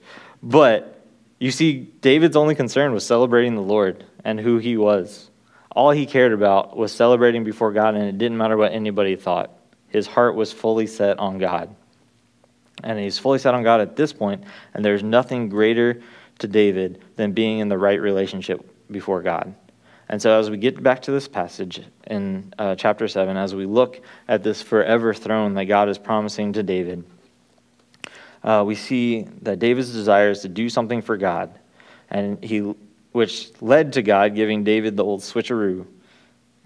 But 0.40 1.04
you 1.40 1.50
see, 1.50 1.80
David's 2.00 2.36
only 2.36 2.54
concern 2.54 2.92
was 2.92 3.04
celebrating 3.04 3.56
the 3.56 3.62
Lord 3.62 4.04
and 4.24 4.38
who 4.38 4.58
he 4.58 4.76
was. 4.76 5.28
All 5.72 5.90
he 5.90 6.06
cared 6.06 6.32
about 6.32 6.76
was 6.76 6.92
celebrating 6.92 7.44
before 7.44 7.72
God, 7.72 7.94
and 7.96 8.04
it 8.04 8.18
didn't 8.18 8.38
matter 8.38 8.56
what 8.56 8.72
anybody 8.72 9.16
thought. 9.16 9.50
His 9.88 10.06
heart 10.06 10.34
was 10.34 10.52
fully 10.52 10.86
set 10.86 11.18
on 11.18 11.38
God. 11.38 11.74
And 12.82 12.98
he's 12.98 13.18
fully 13.18 13.38
set 13.38 13.54
on 13.54 13.62
God 13.62 13.80
at 13.80 13.96
this 13.96 14.12
point, 14.12 14.44
and 14.74 14.84
there's 14.84 15.02
nothing 15.02 15.48
greater 15.48 16.02
to 16.38 16.48
David 16.48 17.02
than 17.16 17.32
being 17.32 17.58
in 17.58 17.68
the 17.68 17.78
right 17.78 18.00
relationship 18.00 18.68
before 18.90 19.22
God. 19.22 19.54
And 20.08 20.22
so, 20.22 20.38
as 20.38 20.50
we 20.50 20.56
get 20.56 20.80
back 20.82 21.02
to 21.02 21.10
this 21.10 21.26
passage 21.26 21.82
in 22.06 22.52
uh, 22.58 22.76
chapter 22.76 23.08
7, 23.08 23.36
as 23.36 23.54
we 23.54 23.66
look 23.66 24.00
at 24.28 24.44
this 24.44 24.62
forever 24.62 25.12
throne 25.12 25.54
that 25.54 25.64
God 25.64 25.88
is 25.88 25.98
promising 25.98 26.52
to 26.52 26.62
David, 26.62 27.04
uh, 28.44 28.62
we 28.64 28.76
see 28.76 29.22
that 29.42 29.58
David's 29.58 29.92
desire 29.92 30.30
is 30.30 30.42
to 30.42 30.48
do 30.48 30.68
something 30.68 31.02
for 31.02 31.16
God, 31.16 31.58
and 32.08 32.42
he, 32.42 32.60
which 33.10 33.50
led 33.60 33.94
to 33.94 34.02
God 34.02 34.36
giving 34.36 34.62
David 34.62 34.96
the 34.96 35.04
old 35.04 35.22
switcheroo. 35.22 35.86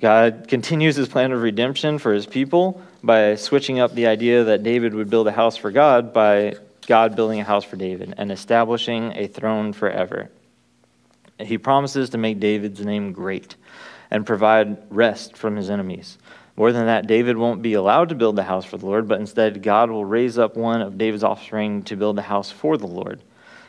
God 0.00 0.46
continues 0.48 0.96
his 0.96 1.08
plan 1.08 1.32
of 1.32 1.40
redemption 1.40 1.98
for 1.98 2.12
his 2.12 2.26
people 2.26 2.82
by 3.02 3.36
switching 3.36 3.80
up 3.80 3.94
the 3.94 4.06
idea 4.06 4.44
that 4.44 4.62
David 4.62 4.94
would 4.94 5.08
build 5.08 5.28
a 5.28 5.32
house 5.32 5.56
for 5.56 5.70
God 5.70 6.12
by 6.12 6.56
God 6.90 7.14
building 7.14 7.38
a 7.38 7.44
house 7.44 7.62
for 7.62 7.76
David 7.76 8.14
and 8.16 8.32
establishing 8.32 9.12
a 9.16 9.28
throne 9.28 9.72
forever. 9.72 10.28
He 11.38 11.56
promises 11.56 12.10
to 12.10 12.18
make 12.18 12.40
David's 12.40 12.84
name 12.84 13.12
great 13.12 13.54
and 14.10 14.26
provide 14.26 14.76
rest 14.90 15.36
from 15.36 15.54
his 15.54 15.70
enemies. 15.70 16.18
More 16.56 16.72
than 16.72 16.86
that, 16.86 17.06
David 17.06 17.36
won't 17.36 17.62
be 17.62 17.74
allowed 17.74 18.08
to 18.08 18.16
build 18.16 18.34
the 18.34 18.42
house 18.42 18.64
for 18.64 18.76
the 18.76 18.86
Lord, 18.86 19.06
but 19.06 19.20
instead, 19.20 19.62
God 19.62 19.92
will 19.92 20.04
raise 20.04 20.36
up 20.36 20.56
one 20.56 20.82
of 20.82 20.98
David's 20.98 21.22
offspring 21.22 21.84
to 21.84 21.96
build 21.96 22.16
the 22.16 22.22
house 22.22 22.50
for 22.50 22.76
the 22.76 22.88
Lord. 22.88 23.22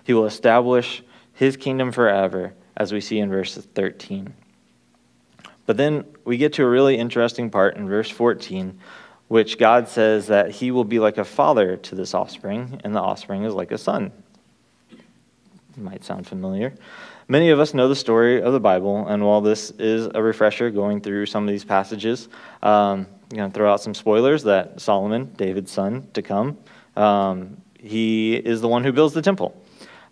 He 0.03 0.15
will 0.15 0.25
establish 0.25 1.03
his 1.31 1.57
kingdom 1.57 1.91
forever, 1.91 2.55
as 2.75 2.91
we 2.91 3.01
see 3.01 3.19
in 3.19 3.29
verse 3.29 3.55
13. 3.55 4.33
But 5.67 5.77
then 5.77 6.05
we 6.25 6.37
get 6.37 6.53
to 6.53 6.63
a 6.63 6.67
really 6.67 6.97
interesting 6.97 7.51
part 7.51 7.77
in 7.77 7.87
verse 7.87 8.09
14, 8.09 8.79
which 9.31 9.57
God 9.57 9.87
says 9.87 10.27
that 10.27 10.51
he 10.51 10.71
will 10.71 10.83
be 10.83 10.99
like 10.99 11.17
a 11.17 11.23
father 11.23 11.77
to 11.77 11.95
this 11.95 12.13
offspring, 12.13 12.81
and 12.83 12.93
the 12.93 12.99
offspring 12.99 13.45
is 13.45 13.53
like 13.53 13.71
a 13.71 13.77
son. 13.77 14.11
Might 15.77 16.03
sound 16.03 16.27
familiar. 16.27 16.73
Many 17.29 17.49
of 17.49 17.57
us 17.57 17.73
know 17.73 17.87
the 17.87 17.95
story 17.95 18.41
of 18.41 18.51
the 18.51 18.59
Bible, 18.59 19.07
and 19.07 19.25
while 19.25 19.39
this 19.39 19.71
is 19.79 20.09
a 20.13 20.21
refresher 20.21 20.69
going 20.69 20.99
through 20.99 21.27
some 21.27 21.45
of 21.45 21.49
these 21.49 21.63
passages, 21.63 22.27
um, 22.61 23.07
I'm 23.31 23.37
going 23.37 23.49
to 23.49 23.55
throw 23.55 23.71
out 23.71 23.79
some 23.79 23.93
spoilers 23.93 24.43
that 24.43 24.81
Solomon, 24.81 25.31
David's 25.37 25.71
son 25.71 26.09
to 26.13 26.21
come, 26.21 26.57
um, 26.97 27.55
he 27.79 28.35
is 28.35 28.59
the 28.59 28.67
one 28.67 28.83
who 28.83 28.91
builds 28.91 29.13
the 29.13 29.21
temple. 29.21 29.55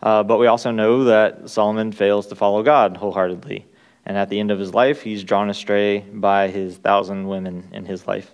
Uh, 0.02 0.24
but 0.24 0.38
we 0.38 0.48
also 0.48 0.72
know 0.72 1.04
that 1.04 1.50
Solomon 1.50 1.92
fails 1.92 2.28
to 2.28 2.36
follow 2.36 2.64
God 2.64 2.96
wholeheartedly. 2.96 3.66
And 4.06 4.16
at 4.16 4.30
the 4.30 4.40
end 4.40 4.50
of 4.50 4.60
his 4.60 4.74
life, 4.74 5.02
he's 5.02 5.26
drawn 5.26 5.50
astray 5.50 6.00
by 6.00 6.48
his 6.48 6.78
thousand 6.78 7.28
women 7.28 7.68
in 7.74 7.84
his 7.84 8.08
life. 8.08 8.34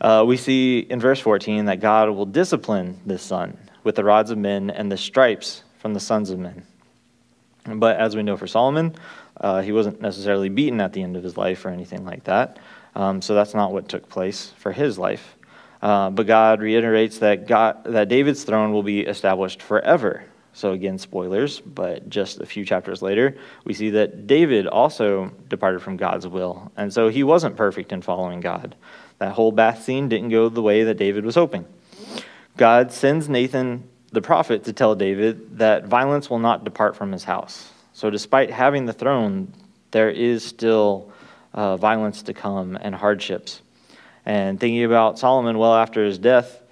Uh, 0.00 0.24
we 0.26 0.36
see 0.36 0.78
in 0.78 1.00
verse 1.00 1.20
14 1.20 1.66
that 1.66 1.80
God 1.80 2.10
will 2.10 2.26
discipline 2.26 3.00
this 3.04 3.22
son 3.22 3.58
with 3.84 3.96
the 3.96 4.04
rods 4.04 4.30
of 4.30 4.38
men 4.38 4.70
and 4.70 4.90
the 4.90 4.96
stripes 4.96 5.64
from 5.78 5.94
the 5.94 6.00
sons 6.00 6.30
of 6.30 6.38
men. 6.38 6.64
But 7.66 7.96
as 7.96 8.16
we 8.16 8.22
know 8.22 8.36
for 8.36 8.46
Solomon, 8.46 8.94
uh, 9.40 9.62
he 9.62 9.72
wasn't 9.72 10.00
necessarily 10.00 10.48
beaten 10.48 10.80
at 10.80 10.92
the 10.92 11.02
end 11.02 11.16
of 11.16 11.22
his 11.22 11.36
life 11.36 11.64
or 11.64 11.70
anything 11.70 12.04
like 12.04 12.24
that. 12.24 12.58
Um, 12.94 13.22
so 13.22 13.34
that's 13.34 13.54
not 13.54 13.72
what 13.72 13.88
took 13.88 14.08
place 14.08 14.52
for 14.56 14.72
his 14.72 14.98
life. 14.98 15.36
Uh, 15.80 16.10
but 16.10 16.26
God 16.26 16.60
reiterates 16.60 17.18
that, 17.18 17.46
God, 17.46 17.84
that 17.84 18.08
David's 18.08 18.42
throne 18.42 18.72
will 18.72 18.82
be 18.82 19.00
established 19.00 19.62
forever. 19.62 20.24
So, 20.54 20.72
again, 20.72 20.98
spoilers, 20.98 21.60
but 21.60 22.08
just 22.08 22.40
a 22.40 22.46
few 22.46 22.64
chapters 22.64 23.00
later, 23.00 23.36
we 23.64 23.74
see 23.74 23.90
that 23.90 24.26
David 24.26 24.66
also 24.66 25.30
departed 25.48 25.82
from 25.82 25.96
God's 25.96 26.26
will. 26.26 26.72
And 26.76 26.92
so 26.92 27.08
he 27.08 27.22
wasn't 27.22 27.56
perfect 27.56 27.92
in 27.92 28.02
following 28.02 28.40
God. 28.40 28.74
That 29.18 29.32
whole 29.32 29.52
bath 29.52 29.82
scene 29.82 30.08
didn't 30.08 30.30
go 30.30 30.48
the 30.48 30.62
way 30.62 30.84
that 30.84 30.94
David 30.94 31.24
was 31.24 31.34
hoping. 31.34 31.64
God 32.56 32.92
sends 32.92 33.28
Nathan 33.28 33.88
the 34.12 34.22
prophet 34.22 34.64
to 34.64 34.72
tell 34.72 34.94
David 34.94 35.58
that 35.58 35.86
violence 35.86 36.30
will 36.30 36.38
not 36.38 36.64
depart 36.64 36.96
from 36.96 37.12
his 37.12 37.24
house. 37.24 37.70
So, 37.92 38.10
despite 38.10 38.50
having 38.50 38.86
the 38.86 38.92
throne, 38.92 39.52
there 39.90 40.10
is 40.10 40.44
still 40.44 41.12
uh, 41.52 41.76
violence 41.76 42.22
to 42.22 42.34
come 42.34 42.78
and 42.80 42.94
hardships. 42.94 43.60
And 44.24 44.60
thinking 44.60 44.84
about 44.84 45.18
Solomon, 45.18 45.58
well 45.58 45.74
after 45.74 46.04
his 46.04 46.18
death, 46.18 46.62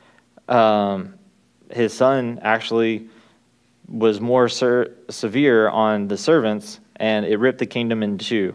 um, 0.49 1.15
his 1.71 1.93
son 1.93 2.39
actually 2.43 3.09
was 3.89 4.21
more 4.21 4.49
ser- 4.49 4.95
severe 5.09 5.69
on 5.69 6.09
the 6.09 6.17
servants, 6.17 6.81
and 6.97 7.25
it 7.27 7.39
ripped 7.39 7.59
the 7.59 7.67
kingdom 7.67 8.03
in 8.03 8.19
two. 8.19 8.55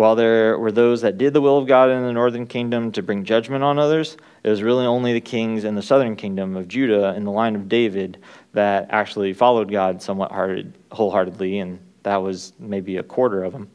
While 0.00 0.16
there 0.16 0.58
were 0.58 0.72
those 0.72 1.02
that 1.02 1.18
did 1.18 1.34
the 1.34 1.42
will 1.42 1.58
of 1.58 1.66
God 1.66 1.90
in 1.90 2.02
the 2.02 2.12
northern 2.14 2.46
kingdom 2.46 2.90
to 2.92 3.02
bring 3.02 3.22
judgment 3.22 3.62
on 3.62 3.78
others, 3.78 4.16
it 4.42 4.48
was 4.48 4.62
really 4.62 4.86
only 4.86 5.12
the 5.12 5.20
kings 5.20 5.64
in 5.64 5.74
the 5.74 5.82
southern 5.82 6.16
kingdom 6.16 6.56
of 6.56 6.68
Judah 6.68 7.14
in 7.14 7.24
the 7.24 7.30
line 7.30 7.54
of 7.54 7.68
David 7.68 8.16
that 8.54 8.86
actually 8.88 9.34
followed 9.34 9.70
God 9.70 10.00
somewhat 10.00 10.32
hearted, 10.32 10.72
wholeheartedly, 10.90 11.58
and 11.58 11.80
that 12.02 12.16
was 12.16 12.54
maybe 12.58 12.96
a 12.96 13.02
quarter 13.02 13.44
of 13.44 13.52
them. 13.52 13.70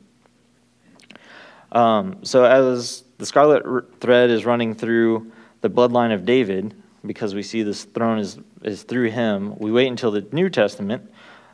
Um, 1.71 2.25
so, 2.25 2.43
as 2.43 3.03
the 3.19 3.27
scarlet 3.27 4.01
thread 4.01 4.31
is 4.31 4.45
running 4.45 4.73
through 4.73 5.31
the 5.61 5.69
bloodline 5.69 6.11
of 6.11 6.25
David, 6.25 6.73
because 7.05 7.35
we 7.35 7.43
see 7.43 7.61
this 7.61 7.83
throne 7.83 8.17
is, 8.17 8.39
is 8.63 8.81
through 8.81 9.11
him, 9.11 9.59
we 9.59 9.71
wait 9.71 9.89
until 9.89 10.09
the 10.09 10.25
New 10.31 10.49
Testament 10.49 11.07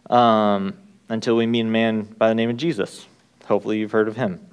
um, 0.10 0.78
until 1.10 1.36
we 1.36 1.46
meet 1.46 1.66
a 1.66 1.66
man 1.66 2.04
by 2.04 2.30
the 2.30 2.36
name 2.36 2.50
of 2.50 2.56
Jesus. 2.56 3.06
Hopefully, 3.48 3.78
you've 3.78 3.92
heard 3.92 4.08
of 4.08 4.16
him. 4.16 4.48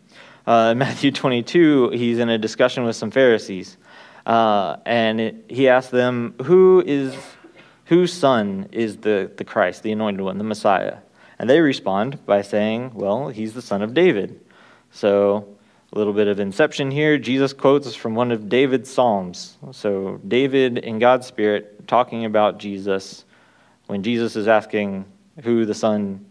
Uh, 0.49 0.75
Matthew 0.77 1.13
22, 1.13 1.91
he's 1.91 2.19
in 2.19 2.31
a 2.31 2.39
discussion 2.39 2.85
with 2.85 2.97
some 2.97 3.11
Pharisees, 3.11 3.77
uh, 4.25 4.79
and 4.87 5.21
it, 5.21 5.45
he 5.49 5.69
asks 5.69 5.91
them, 5.91 6.35
"Who 6.45 6.83
is 6.87 7.15
whose 7.85 8.15
son 8.15 8.71
is 8.73 8.97
the, 8.97 9.31
the 9.37 9.45
Christ, 9.45 9.83
the 9.83 9.93
anointed 9.93 10.23
one, 10.23 10.39
the 10.39 10.45
Messiah?" 10.45 10.97
And 11.39 11.51
they 11.51 11.61
respond 11.61 12.25
by 12.25 12.41
saying, 12.41 12.93
"Well, 12.95 13.29
he's 13.29 13.53
the 13.53 13.61
son 13.61 13.83
of 13.83 13.93
David." 13.93 14.41
So 14.91 15.59
a 15.93 15.99
little 15.99 16.15
bit 16.15 16.29
of 16.29 16.41
inception 16.41 16.91
here. 16.91 17.19
Jesus 17.19 17.53
quotes 17.53 17.95
from 17.95 18.15
one 18.15 18.33
of 18.33 18.49
David's 18.49 18.91
Psalms. 18.91 19.59
So, 19.73 20.19
David 20.27 20.79
in 20.79 20.99
God's 20.99 21.27
Spirit 21.27 21.87
talking 21.87 22.25
about 22.25 22.59
Jesus 22.59 23.27
when 23.87 24.03
Jesus 24.03 24.35
is 24.35 24.49
asking 24.49 25.05
who 25.43 25.67
the 25.67 25.75
son 25.75 26.25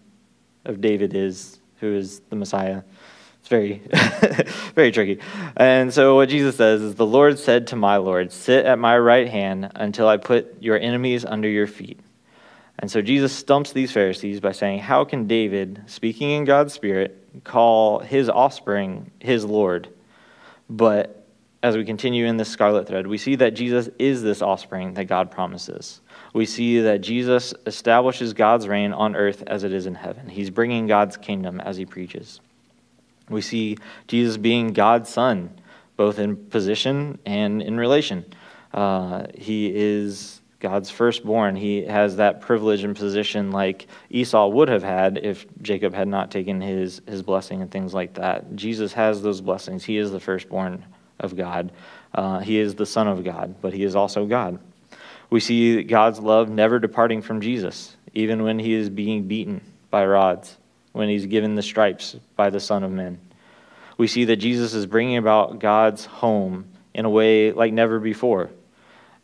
of 0.65 0.81
David 0.81 1.15
is, 1.15 1.59
who 1.79 1.95
is 1.95 2.21
the 2.29 2.35
Messiah. 2.35 2.81
It's 3.47 3.49
very, 3.49 3.81
very 4.75 4.91
tricky. 4.91 5.19
And 5.55 5.93
so 5.93 6.15
what 6.15 6.27
Jesus 6.27 6.57
says 6.57 6.81
is, 6.81 6.95
The 6.95 7.05
Lord 7.05 7.39
said 7.39 7.67
to 7.67 7.77
my 7.77 7.95
Lord, 7.95 8.33
Sit 8.33 8.65
at 8.65 8.77
my 8.77 8.97
right 8.99 9.29
hand 9.29 9.71
until 9.73 10.05
I 10.05 10.17
put 10.17 10.61
your 10.61 10.77
enemies 10.77 11.23
under 11.23 11.47
your 11.47 11.65
feet. 11.65 11.97
And 12.79 12.91
so 12.91 13.01
Jesus 13.01 13.31
stumps 13.31 13.71
these 13.71 13.93
Pharisees 13.93 14.41
by 14.41 14.51
saying, 14.51 14.79
How 14.79 15.05
can 15.05 15.27
David, 15.27 15.81
speaking 15.85 16.31
in 16.31 16.43
God's 16.43 16.73
Spirit, 16.73 17.23
call 17.45 17.99
his 17.99 18.27
offspring 18.27 19.11
his 19.19 19.45
Lord? 19.45 19.87
But 20.69 21.25
as 21.63 21.77
we 21.77 21.85
continue 21.85 22.25
in 22.25 22.35
this 22.35 22.49
scarlet 22.49 22.85
thread, 22.85 23.07
we 23.07 23.17
see 23.17 23.35
that 23.37 23.51
Jesus 23.51 23.89
is 23.97 24.21
this 24.21 24.41
offspring 24.41 24.95
that 24.95 25.05
God 25.05 25.31
promises. 25.31 26.01
We 26.33 26.45
see 26.45 26.81
that 26.81 26.99
Jesus 26.99 27.53
establishes 27.65 28.33
God's 28.33 28.67
reign 28.67 28.91
on 28.91 29.15
earth 29.15 29.43
as 29.47 29.63
it 29.63 29.71
is 29.71 29.85
in 29.85 29.95
heaven. 29.95 30.27
He's 30.27 30.49
bringing 30.49 30.85
God's 30.85 31.15
kingdom 31.15 31.61
as 31.61 31.77
he 31.77 31.85
preaches. 31.85 32.41
We 33.29 33.41
see 33.41 33.77
Jesus 34.07 34.37
being 34.37 34.73
God's 34.73 35.09
son, 35.09 35.59
both 35.95 36.19
in 36.19 36.35
position 36.35 37.19
and 37.25 37.61
in 37.61 37.77
relation. 37.77 38.25
Uh, 38.73 39.27
he 39.35 39.71
is 39.73 40.41
God's 40.59 40.89
firstborn. 40.89 41.55
He 41.55 41.83
has 41.85 42.15
that 42.17 42.41
privilege 42.41 42.83
and 42.83 42.95
position 42.95 43.51
like 43.51 43.87
Esau 44.09 44.47
would 44.47 44.69
have 44.69 44.83
had 44.83 45.17
if 45.17 45.45
Jacob 45.61 45.93
had 45.93 46.07
not 46.07 46.31
taken 46.31 46.61
his, 46.61 47.01
his 47.05 47.21
blessing 47.21 47.61
and 47.61 47.69
things 47.69 47.93
like 47.93 48.15
that. 48.15 48.55
Jesus 48.55 48.93
has 48.93 49.21
those 49.21 49.41
blessings. 49.41 49.83
He 49.83 49.97
is 49.97 50.11
the 50.11 50.19
firstborn 50.19 50.85
of 51.19 51.35
God. 51.35 51.71
Uh, 52.13 52.39
he 52.39 52.57
is 52.59 52.75
the 52.75 52.85
Son 52.85 53.07
of 53.07 53.23
God, 53.23 53.55
but 53.61 53.73
he 53.73 53.83
is 53.83 53.95
also 53.95 54.25
God. 54.25 54.59
We 55.29 55.39
see 55.39 55.83
God's 55.83 56.19
love 56.19 56.49
never 56.49 56.79
departing 56.79 57.21
from 57.21 57.41
Jesus, 57.41 57.97
even 58.13 58.43
when 58.43 58.57
he 58.57 58.73
is 58.73 58.89
being 58.89 59.27
beaten 59.27 59.61
by 59.91 60.05
rods 60.05 60.57
when 60.97 61.09
he's 61.09 61.27
given 61.27 61.53
the 61.53 61.61
stripes 61.61 62.15
by 62.35 62.49
the 62.49 62.59
Son 62.59 62.83
of 62.83 62.91
Man. 62.91 63.19
We 63.97 64.07
see 64.07 64.25
that 64.25 64.37
Jesus 64.37 64.73
is 64.73 64.87
bringing 64.87 65.17
about 65.17 65.59
God's 65.59 66.05
home 66.05 66.65
in 66.93 67.05
a 67.05 67.09
way 67.09 67.51
like 67.51 67.71
never 67.71 67.99
before. 67.99 68.49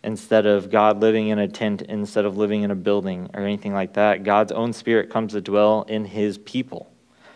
instead 0.03 0.45
of 0.45 0.69
God 0.69 0.99
living 0.99 1.29
in 1.29 1.39
a 1.39 1.47
tent, 1.47 1.81
instead 1.81 2.25
of 2.25 2.35
living 2.35 2.63
in 2.63 2.71
a 2.71 2.75
building 2.75 3.29
or 3.33 3.41
anything 3.41 3.73
like 3.73 3.93
that. 3.93 4.23
God's 4.23 4.51
own 4.51 4.73
spirit 4.73 5.09
comes 5.09 5.31
to 5.31 5.39
dwell 5.39 5.83
in 5.83 6.03
his 6.03 6.37
people 6.37 6.91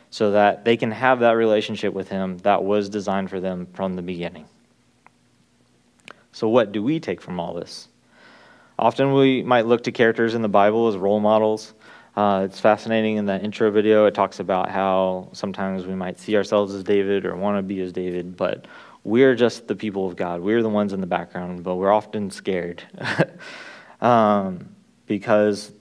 so 0.10 0.32
that 0.32 0.66
they 0.66 0.76
can 0.76 0.92
have 0.92 1.22
that 1.22 1.32
relationship 1.32 1.94
with 1.94 2.10
him 2.10 2.38
that 2.40 2.64
was 2.64 2.90
designed 2.90 3.30
for 3.30 3.40
them 3.40 3.68
from 3.74 3.96
the 3.96 4.02
beginning. 4.02 4.46
So, 6.34 6.50
what 6.50 6.74
do 6.74 6.84
we 6.84 7.00
take 7.00 7.22
from 7.22 7.40
all 7.40 7.54
this? 7.54 7.88
Often 8.78 9.14
we 9.14 9.44
might 9.44 9.66
look 9.66 9.84
to 9.84 9.92
characters 9.92 10.36
in 10.36 10.42
the 10.42 10.50
Bible 10.50 10.88
as 10.90 10.98
role 10.98 11.20
models. 11.20 11.74
Uh, 12.18 12.42
it's 12.46 12.60
fascinating 12.60 13.18
in 13.18 13.28
that 13.28 13.44
intro 13.44 13.70
video, 13.70 14.08
it 14.08 14.16
talks 14.16 14.40
about 14.40 14.72
how 14.72 15.30
sometimes 15.34 15.86
we 15.86 15.94
might 15.94 16.20
see 16.20 16.36
ourselves 16.36 16.74
as 16.74 16.84
David 16.84 17.28
or 17.28 17.36
want 17.36 17.60
to 17.60 17.62
be 17.62 17.80
as 17.80 17.94
David, 17.94 18.36
but 18.36 18.66
we're 19.04 19.36
just 19.36 19.68
the 19.68 19.76
people 19.76 20.08
of 20.08 20.16
God. 20.16 20.42
We're 20.42 20.64
the 20.64 20.70
ones 20.70 20.94
in 20.94 21.00
the 21.00 21.06
background, 21.06 21.64
but 21.64 21.76
we're 21.76 21.92
often 21.92 22.32
scared 22.32 22.84
um, 24.02 24.68
because 25.06 25.72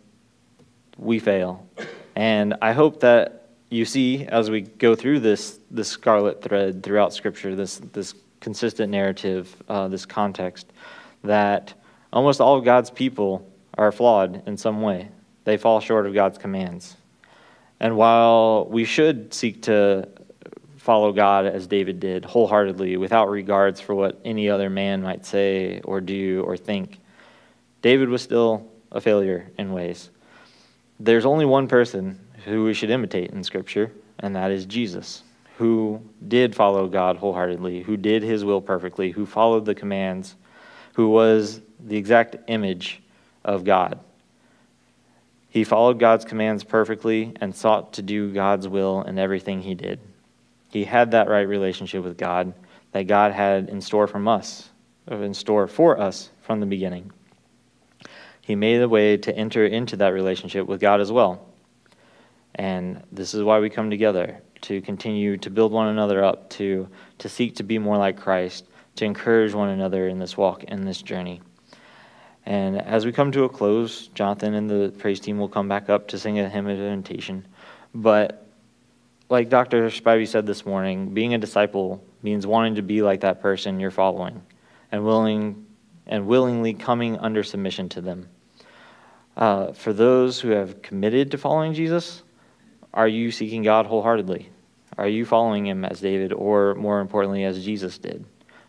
we 0.99 1.21
fail. 1.21 1.67
And 2.15 2.53
I 2.61 2.73
hope 2.73 3.01
that 3.01 3.49
you 3.71 3.87
see 3.87 4.27
as 4.27 4.51
we 4.51 4.61
go 4.61 4.95
through 4.95 5.21
this 5.21 5.59
this 5.71 5.89
scarlet 5.89 6.43
thread 6.43 6.83
throughout 6.83 7.15
Scripture, 7.15 7.57
this 7.57 7.79
this 7.95 8.15
consistent 8.41 8.93
narrative, 8.93 9.57
uh, 9.71 9.89
this 9.89 10.05
context, 10.05 10.71
that 11.25 11.73
almost 12.13 12.43
all 12.43 12.59
of 12.59 12.65
God's 12.67 12.91
people 12.91 13.51
are 13.79 13.91
flawed 13.91 14.47
in 14.47 14.59
some 14.59 14.83
way. 14.83 15.09
They 15.47 15.57
fall 15.57 15.79
short 15.79 16.07
of 16.07 16.13
God's 16.13 16.39
commands. 16.39 16.97
And 17.79 17.97
while 17.97 18.67
we 18.69 18.85
should 18.85 19.33
seek 19.33 19.63
to 19.63 20.09
follow 20.77 21.13
God 21.13 21.47
as 21.47 21.69
David 21.69 22.01
did, 22.01 22.25
wholeheartedly, 22.25 22.97
without 22.97 23.31
regards 23.31 23.81
for 23.81 23.95
what 23.95 24.21
any 24.25 24.51
other 24.51 24.69
man 24.69 25.03
might 25.03 25.25
say 25.25 25.81
or 25.85 26.01
do 26.01 26.43
or 26.45 26.57
think. 26.57 26.99
David 27.81 28.09
was 28.09 28.23
still 28.23 28.67
a 28.91 29.01
failure 29.01 29.49
in 29.57 29.73
ways. 29.73 30.11
There's 30.99 31.25
only 31.25 31.45
one 31.45 31.69
person 31.69 32.19
who 32.45 32.65
we 32.65 32.75
should 32.75 32.91
imitate 32.91 33.31
in 33.31 33.45
Scripture, 33.45 33.93
and 34.19 34.35
that 34.35 34.51
is 34.51 34.67
Jesus, 34.67 35.23
who 35.59 36.01
did 36.27 36.57
follow 36.57 36.89
God 36.89 37.19
wholeheartedly, 37.19 37.83
who 37.83 37.97
did 37.97 38.25
his 38.25 38.45
will 38.45 38.61
perfectly, 38.61 39.13
who 39.13 39.27
followed 39.27 39.65
the 39.65 39.77
commands, 39.77 40.35
who 40.95 41.09
was 41.09 41.61
the 41.79 41.97
exact 41.97 42.35
image 42.49 43.01
of 43.45 43.63
God. 43.63 44.01
He 45.57 45.65
followed 45.65 45.99
God's 45.99 46.27
commands 46.27 46.65
perfectly 46.65 47.33
and 47.41 47.57
sought 47.57 47.95
to 47.95 48.03
do 48.03 48.31
God's 48.31 48.69
will 48.69 49.01
in 49.01 49.19
everything 49.19 49.63
he 49.63 49.75
did. 49.75 50.01
He 50.69 50.85
had 50.85 51.13
that 51.13 51.31
right 51.31 51.49
relationship 51.49 52.05
with 52.05 52.19
God 52.19 52.53
that 52.93 53.05
God 53.05 53.33
had 53.33 53.71
in 53.71 53.81
store 53.81 54.07
from 54.07 54.29
us, 54.29 54.69
in 55.11 55.33
store 55.33 55.67
for 55.67 55.99
us 55.99 56.29
from 56.43 56.61
the 56.61 56.67
beginning. 56.67 57.11
He 58.43 58.55
made 58.55 58.83
a 58.83 58.89
way 58.91 59.17
to 59.17 59.35
enter 59.35 59.65
into 59.65 59.97
that 59.97 60.09
relationship 60.09 60.67
with 60.67 60.79
God 60.79 61.01
as 61.01 61.11
well. 61.11 61.47
And 62.57 63.03
this 63.11 63.33
is 63.33 63.43
why 63.43 63.59
we 63.59 63.71
come 63.71 63.89
together 63.89 64.43
to 64.61 64.83
continue 64.83 65.39
to 65.39 65.49
build 65.49 65.73
one 65.73 65.89
another 65.89 66.23
up, 66.23 66.51
to, 66.51 66.87
to 67.17 67.31
seek 67.31 67.55
to 67.55 67.63
be 67.63 67.79
more 67.79 67.97
like 67.97 68.19
Christ, 68.19 68.67
to 68.97 69.07
encourage 69.07 69.55
one 69.55 69.71
another 69.71 70.07
in 70.07 70.19
this 70.19 70.37
walk, 70.37 70.65
in 70.65 70.85
this 70.85 71.01
journey. 71.01 71.41
And 72.47 72.81
as 72.81 73.05
we 73.05 73.11
come 73.11 73.33
to 73.33 73.43
a 73.43 73.49
close, 73.49 74.07
Jonathan 74.09 74.55
and 74.55 74.71
the 74.71 74.95
praise 74.99 75.19
team 75.19 75.39
will 75.39 75.49
come 75.49 75.69
back 75.69 75.91
up 75.91 76.09
to 76.09 76.19
sing 76.19 76.39
a 76.39 76.49
hymn 76.49 76.69
of 76.69 76.79
invitation. 76.79 77.45
But 77.93 78.47
like 79.29 79.49
Dr. 79.49 79.89
Spivey 79.89 80.29
said 80.29 80.47
this 80.47 80.65
morning, 80.65 81.13
being 81.13 81.35
a 81.35 81.39
disciple 81.39 82.05
means 82.23 82.47
wanting 82.47 82.77
to 82.77 82.83
be 82.83 83.03
like 83.03 83.21
that 83.21 83.43
person 83.43 83.81
you're 83.81 83.91
following 83.91 84.41
and 84.93 85.05
willing 85.05 85.67
and 86.07 86.29
willingly 86.29 86.73
coming 86.73 87.19
under 87.19 87.43
submission 87.43 87.89
to 87.89 88.01
them. 88.01 88.29
Uh, 89.37 89.73
for 89.73 89.93
those 89.93 90.39
who 90.39 90.51
have 90.51 90.81
committed 90.83 91.33
to 91.33 91.39
following 91.39 91.75
Jesus, 91.75 92.23
are 92.95 93.09
you 93.09 93.33
seeking 93.33 93.65
God 93.65 93.87
wholeheartedly? 93.87 94.49
Are 94.97 95.09
you 95.09 95.27
following 95.27 95.67
him 95.67 95.85
as 95.85 96.01
David 96.01 96.33
or 96.33 96.77
more 96.77 97.01
importantly 97.01 97.43
as 97.43 97.65
Jesus 97.65 97.99
did? 97.99 98.25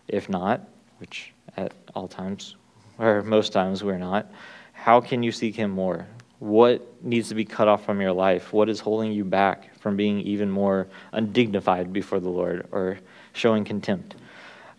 If 0.08 0.30
not, 0.30 0.68
which 0.98 1.32
at 1.56 1.74
all 1.94 2.08
times 2.08 2.56
or 3.00 3.24
most 3.24 3.54
times 3.54 3.84
we're 3.84 3.98
not, 3.98 4.32
how 4.74 5.02
can 5.02 5.24
you 5.24 5.32
seek 5.32 5.56
him 5.56 5.72
more? 5.72 6.08
What 6.40 7.04
needs 7.04 7.30
to 7.30 7.36
be 7.36 7.46
cut 7.46 7.68
off 7.68 7.86
from 7.86 8.00
your 8.00 8.14
life? 8.14 8.54
What 8.54 8.70
is 8.70 8.80
holding 8.80 9.12
you 9.12 9.26
back 9.26 9.78
from 9.80 9.98
being 9.98 10.20
even 10.22 10.52
more 10.52 10.88
undignified 11.12 11.92
before 11.92 12.20
the 12.20 12.30
Lord 12.30 12.68
or 12.72 13.00
showing 13.34 13.66
contempt? 13.66 14.16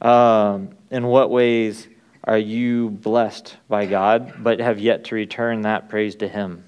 Um, 0.00 0.70
in 0.90 1.07
what 1.07 1.31
ways 1.31 1.88
are 2.24 2.38
you 2.38 2.90
blessed 2.90 3.57
by 3.68 3.87
God, 3.87 4.35
but 4.42 4.61
have 4.61 4.78
yet 4.78 5.04
to 5.04 5.14
return 5.14 5.62
that 5.62 5.88
praise 5.88 6.14
to 6.16 6.28
Him? 6.28 6.64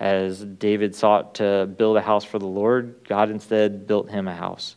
As 0.00 0.44
David 0.44 0.94
sought 0.94 1.36
to 1.36 1.66
build 1.66 1.96
a 1.96 2.00
house 2.00 2.24
for 2.24 2.38
the 2.38 2.46
Lord, 2.46 2.94
God 3.08 3.30
instead 3.30 3.86
built 3.86 4.08
him 4.08 4.28
a 4.28 4.34
house. 4.34 4.76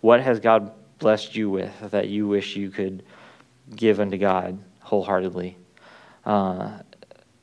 What 0.00 0.22
has 0.22 0.40
God 0.40 0.72
blessed 0.98 1.36
you 1.36 1.50
with 1.50 1.90
that 1.90 2.08
you 2.08 2.26
wish 2.26 2.56
you 2.56 2.70
could 2.70 3.02
give 3.74 4.00
unto 4.00 4.16
God 4.16 4.58
wholeheartedly? 4.80 5.58
Uh, 6.24 6.78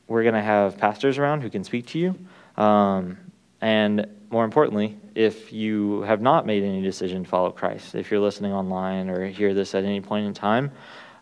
we're 0.07 0.23
going 0.23 0.35
to 0.35 0.41
have 0.41 0.77
pastors 0.77 1.17
around 1.17 1.41
who 1.41 1.49
can 1.49 1.63
speak 1.63 1.87
to 1.87 1.99
you. 1.99 2.15
Um, 2.61 3.17
and 3.61 4.07
more 4.29 4.45
importantly, 4.45 4.97
if 5.15 5.51
you 5.51 6.01
have 6.01 6.21
not 6.21 6.45
made 6.45 6.63
any 6.63 6.81
decision 6.81 7.23
to 7.23 7.29
follow 7.29 7.51
Christ, 7.51 7.95
if 7.95 8.09
you're 8.09 8.19
listening 8.19 8.53
online 8.53 9.09
or 9.09 9.25
hear 9.27 9.53
this 9.53 9.75
at 9.75 9.83
any 9.83 10.01
point 10.01 10.25
in 10.25 10.33
time, 10.33 10.71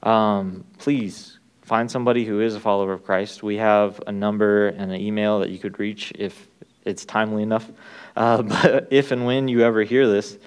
um, 0.03 0.65
please 0.77 1.39
find 1.63 1.89
somebody 1.89 2.25
who 2.25 2.39
is 2.39 2.55
a 2.55 2.59
follower 2.59 2.93
of 2.93 3.03
Christ. 3.03 3.43
We 3.43 3.57
have 3.57 4.01
a 4.07 4.11
number 4.11 4.69
and 4.69 4.91
an 4.91 5.01
email 5.01 5.39
that 5.39 5.49
you 5.49 5.59
could 5.59 5.79
reach 5.79 6.13
if 6.15 6.47
it's 6.85 7.05
timely 7.05 7.43
enough. 7.43 7.69
Uh, 8.15 8.41
but 8.43 8.87
if 8.91 9.11
and 9.11 9.25
when 9.25 9.47
you 9.47 9.61
ever 9.61 9.83
hear 9.83 10.07
this, 10.07 10.37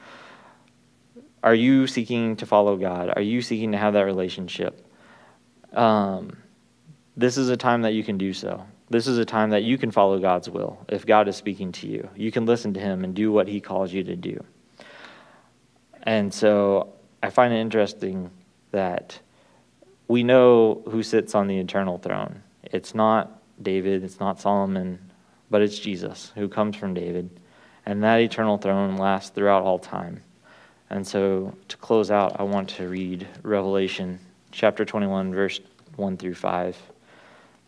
are 1.42 1.54
you 1.54 1.86
seeking 1.86 2.36
to 2.36 2.46
follow 2.46 2.76
God? 2.76 3.12
Are 3.16 3.22
you 3.22 3.42
seeking 3.42 3.72
to 3.72 3.78
have 3.78 3.94
that 3.94 4.02
relationship? 4.02 4.86
Um, 5.72 6.36
this 7.20 7.36
is 7.36 7.50
a 7.50 7.56
time 7.56 7.82
that 7.82 7.92
you 7.92 8.02
can 8.02 8.16
do 8.16 8.32
so. 8.32 8.64
This 8.88 9.06
is 9.06 9.18
a 9.18 9.26
time 9.26 9.50
that 9.50 9.62
you 9.62 9.76
can 9.76 9.90
follow 9.90 10.18
God's 10.18 10.48
will 10.48 10.78
if 10.88 11.04
God 11.04 11.28
is 11.28 11.36
speaking 11.36 11.70
to 11.72 11.86
you. 11.86 12.08
You 12.16 12.32
can 12.32 12.46
listen 12.46 12.72
to 12.74 12.80
Him 12.80 13.04
and 13.04 13.14
do 13.14 13.30
what 13.30 13.46
He 13.46 13.60
calls 13.60 13.92
you 13.92 14.02
to 14.04 14.16
do. 14.16 14.42
And 16.02 16.32
so 16.32 16.94
I 17.22 17.28
find 17.28 17.52
it 17.52 17.58
interesting 17.58 18.30
that 18.70 19.20
we 20.08 20.22
know 20.22 20.82
who 20.90 21.02
sits 21.02 21.34
on 21.34 21.46
the 21.46 21.58
eternal 21.58 21.98
throne. 21.98 22.42
It's 22.62 22.94
not 22.94 23.42
David, 23.62 24.02
it's 24.02 24.18
not 24.18 24.40
Solomon, 24.40 24.98
but 25.50 25.60
it's 25.60 25.78
Jesus 25.78 26.32
who 26.34 26.48
comes 26.48 26.74
from 26.74 26.94
David. 26.94 27.28
And 27.84 28.02
that 28.02 28.20
eternal 28.20 28.56
throne 28.56 28.96
lasts 28.96 29.30
throughout 29.30 29.62
all 29.62 29.78
time. 29.78 30.22
And 30.88 31.06
so 31.06 31.54
to 31.68 31.76
close 31.76 32.10
out, 32.10 32.40
I 32.40 32.44
want 32.44 32.70
to 32.70 32.88
read 32.88 33.28
Revelation 33.42 34.18
chapter 34.52 34.86
21, 34.86 35.34
verse 35.34 35.60
1 35.96 36.16
through 36.16 36.34
5. 36.34 36.76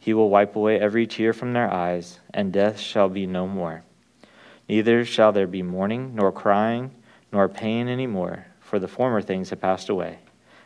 he 0.00 0.14
will 0.14 0.30
wipe 0.30 0.56
away 0.56 0.80
every 0.80 1.06
tear 1.06 1.34
from 1.34 1.52
their 1.52 1.70
eyes, 1.70 2.20
and 2.32 2.52
death 2.52 2.80
shall 2.80 3.10
be 3.10 3.26
no 3.26 3.46
more. 3.46 3.84
Neither 4.66 5.04
shall 5.04 5.30
there 5.30 5.46
be 5.46 5.62
mourning, 5.62 6.14
nor 6.14 6.32
crying, 6.32 6.90
nor 7.30 7.50
pain 7.50 7.86
any 7.86 8.06
more, 8.06 8.46
for 8.60 8.78
the 8.78 8.88
former 8.88 9.20
things 9.20 9.50
have 9.50 9.60
passed 9.60 9.90
away. 9.90 10.20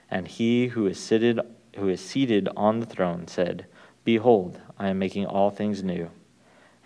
And 0.09 0.29
he 0.29 0.69
who 0.69 0.87
is 0.87 1.01
seated, 1.01 1.41
who 1.77 1.89
is 1.89 2.01
seated 2.01 2.49
on 2.57 2.79
the 2.79 2.87
throne 2.87 3.27
said, 3.27 3.67
Behold, 4.05 4.61
I 4.79 4.89
am 4.89 5.01
making 5.01 5.27
all 5.27 5.51
things 5.51 5.83
new. 5.83 6.11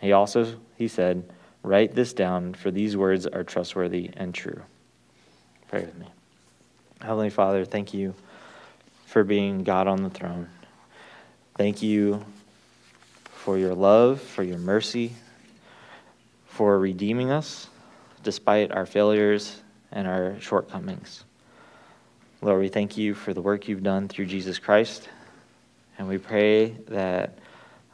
He 0.01 0.13
also 0.13 0.57
he 0.77 0.89
said, 0.89 1.31
Write 1.63 1.95
this 1.95 2.15
down, 2.15 2.55
for 2.55 2.71
these 2.71 2.97
words 2.97 3.27
are 3.27 3.45
trustworthy 3.45 4.11
and 4.17 4.35
true. 4.35 4.63
Pray 5.69 5.83
with 5.83 5.99
me. 5.99 6.07
Heavenly 7.03 7.31
Father, 7.31 7.67
thank 7.67 7.93
you 7.93 8.15
for 9.05 9.23
being 9.23 9.65
God 9.65 9.87
on 9.87 10.03
the 10.03 10.11
throne. 10.11 10.49
Thank 11.57 11.83
you 11.83 12.25
for 13.49 13.57
your 13.57 13.75
love, 13.75 14.21
for 14.21 14.43
your 14.43 14.59
mercy, 14.59 15.11
for 16.49 16.79
redeeming 16.79 17.31
us 17.31 17.71
despite 18.23 18.71
our 18.73 18.85
failures 18.85 19.63
and 19.91 20.07
our 20.07 20.39
shortcomings. 20.39 21.25
Lord, 22.43 22.61
we 22.61 22.69
thank 22.69 22.99
you 22.99 23.15
for 23.15 23.33
the 23.33 23.41
work 23.41 23.67
you've 23.67 23.83
done 23.83 24.07
through 24.07 24.27
Jesus 24.27 24.59
Christ, 24.59 25.09
and 25.97 26.07
we 26.07 26.19
pray 26.19 26.73
that 26.89 27.39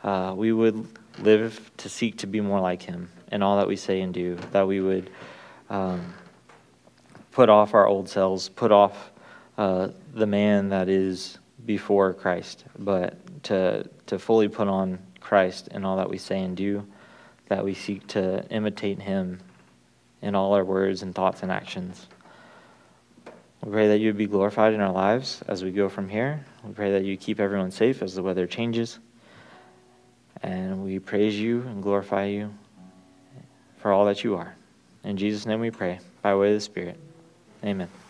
uh, 0.03 0.35
we 0.37 0.53
would 0.53 0.89
live 1.21 1.71
to 1.77 1.89
seek 1.89 2.19
to 2.19 2.27
be 2.27 2.41
more 2.41 2.59
like 2.59 2.83
him 2.83 3.09
in 3.31 3.41
all 3.41 3.57
that 3.59 3.69
we 3.69 3.77
say 3.77 4.01
and 4.01 4.13
do, 4.13 4.37
that 4.51 4.67
we 4.67 4.81
would 4.81 5.09
um, 5.71 6.15
put 7.31 7.49
off 7.49 7.75
our 7.75 7.87
old 7.87 8.09
selves, 8.09 8.49
put 8.49 8.73
off 8.73 9.13
uh, 9.57 9.91
the 10.15 10.27
man 10.27 10.71
that 10.71 10.89
is 10.89 11.39
before 11.65 12.13
Christ, 12.13 12.65
but 12.77 13.45
to, 13.45 13.89
to 14.07 14.19
fully 14.19 14.49
put 14.49 14.67
on 14.67 14.99
Christ 15.25 15.69
in 15.69 15.85
all 15.85 15.97
that 15.97 16.11
we 16.11 16.19
say 16.19 16.41
and 16.41 16.57
do, 16.57 16.87
that 17.49 17.65
we 17.65 17.75
seek 17.75 18.07
to 18.09 18.47
imitate 18.51 19.01
him 19.01 19.41
in 20.23 20.35
all 20.35 20.55
our 20.55 20.65
words 20.65 21.03
and 21.03 21.15
thoughts 21.15 21.43
and 21.43 21.51
actions. 21.51 22.07
We 23.63 23.73
pray 23.73 23.89
that 23.89 23.99
you 23.99 24.09
would 24.09 24.19
be 24.19 24.27
glorified 24.27 24.75
in 24.75 24.81
our 24.81 24.93
lives 24.93 25.43
as 25.49 25.65
we 25.65 25.71
go 25.71 25.89
from 25.89 26.09
here. 26.09 26.45
We 26.63 26.75
pray 26.75 26.93
that 26.93 27.05
you 27.05 27.17
keep 27.17 27.41
everyone 27.41 27.71
safe 27.71 28.03
as 28.03 28.15
the 28.15 28.23
weather 28.23 28.47
changes. 28.47 28.99
And 30.43 30.85
we 30.85 30.99
praise 30.99 31.41
you 31.41 31.63
and 31.63 31.83
glorify 31.83 32.27
you 32.27 32.53
for 33.79 33.93
all 33.93 34.05
that 34.05 34.23
you 34.23 34.37
are. 34.37 34.55
In 35.03 35.17
Jesus' 35.17 35.47
name 35.47 35.61
we 35.61 35.71
pray, 35.71 36.01
by 36.21 36.35
way 36.35 36.49
of 36.49 36.55
the 36.55 36.61
Spirit. 36.61 36.99
Amen. 37.65 38.04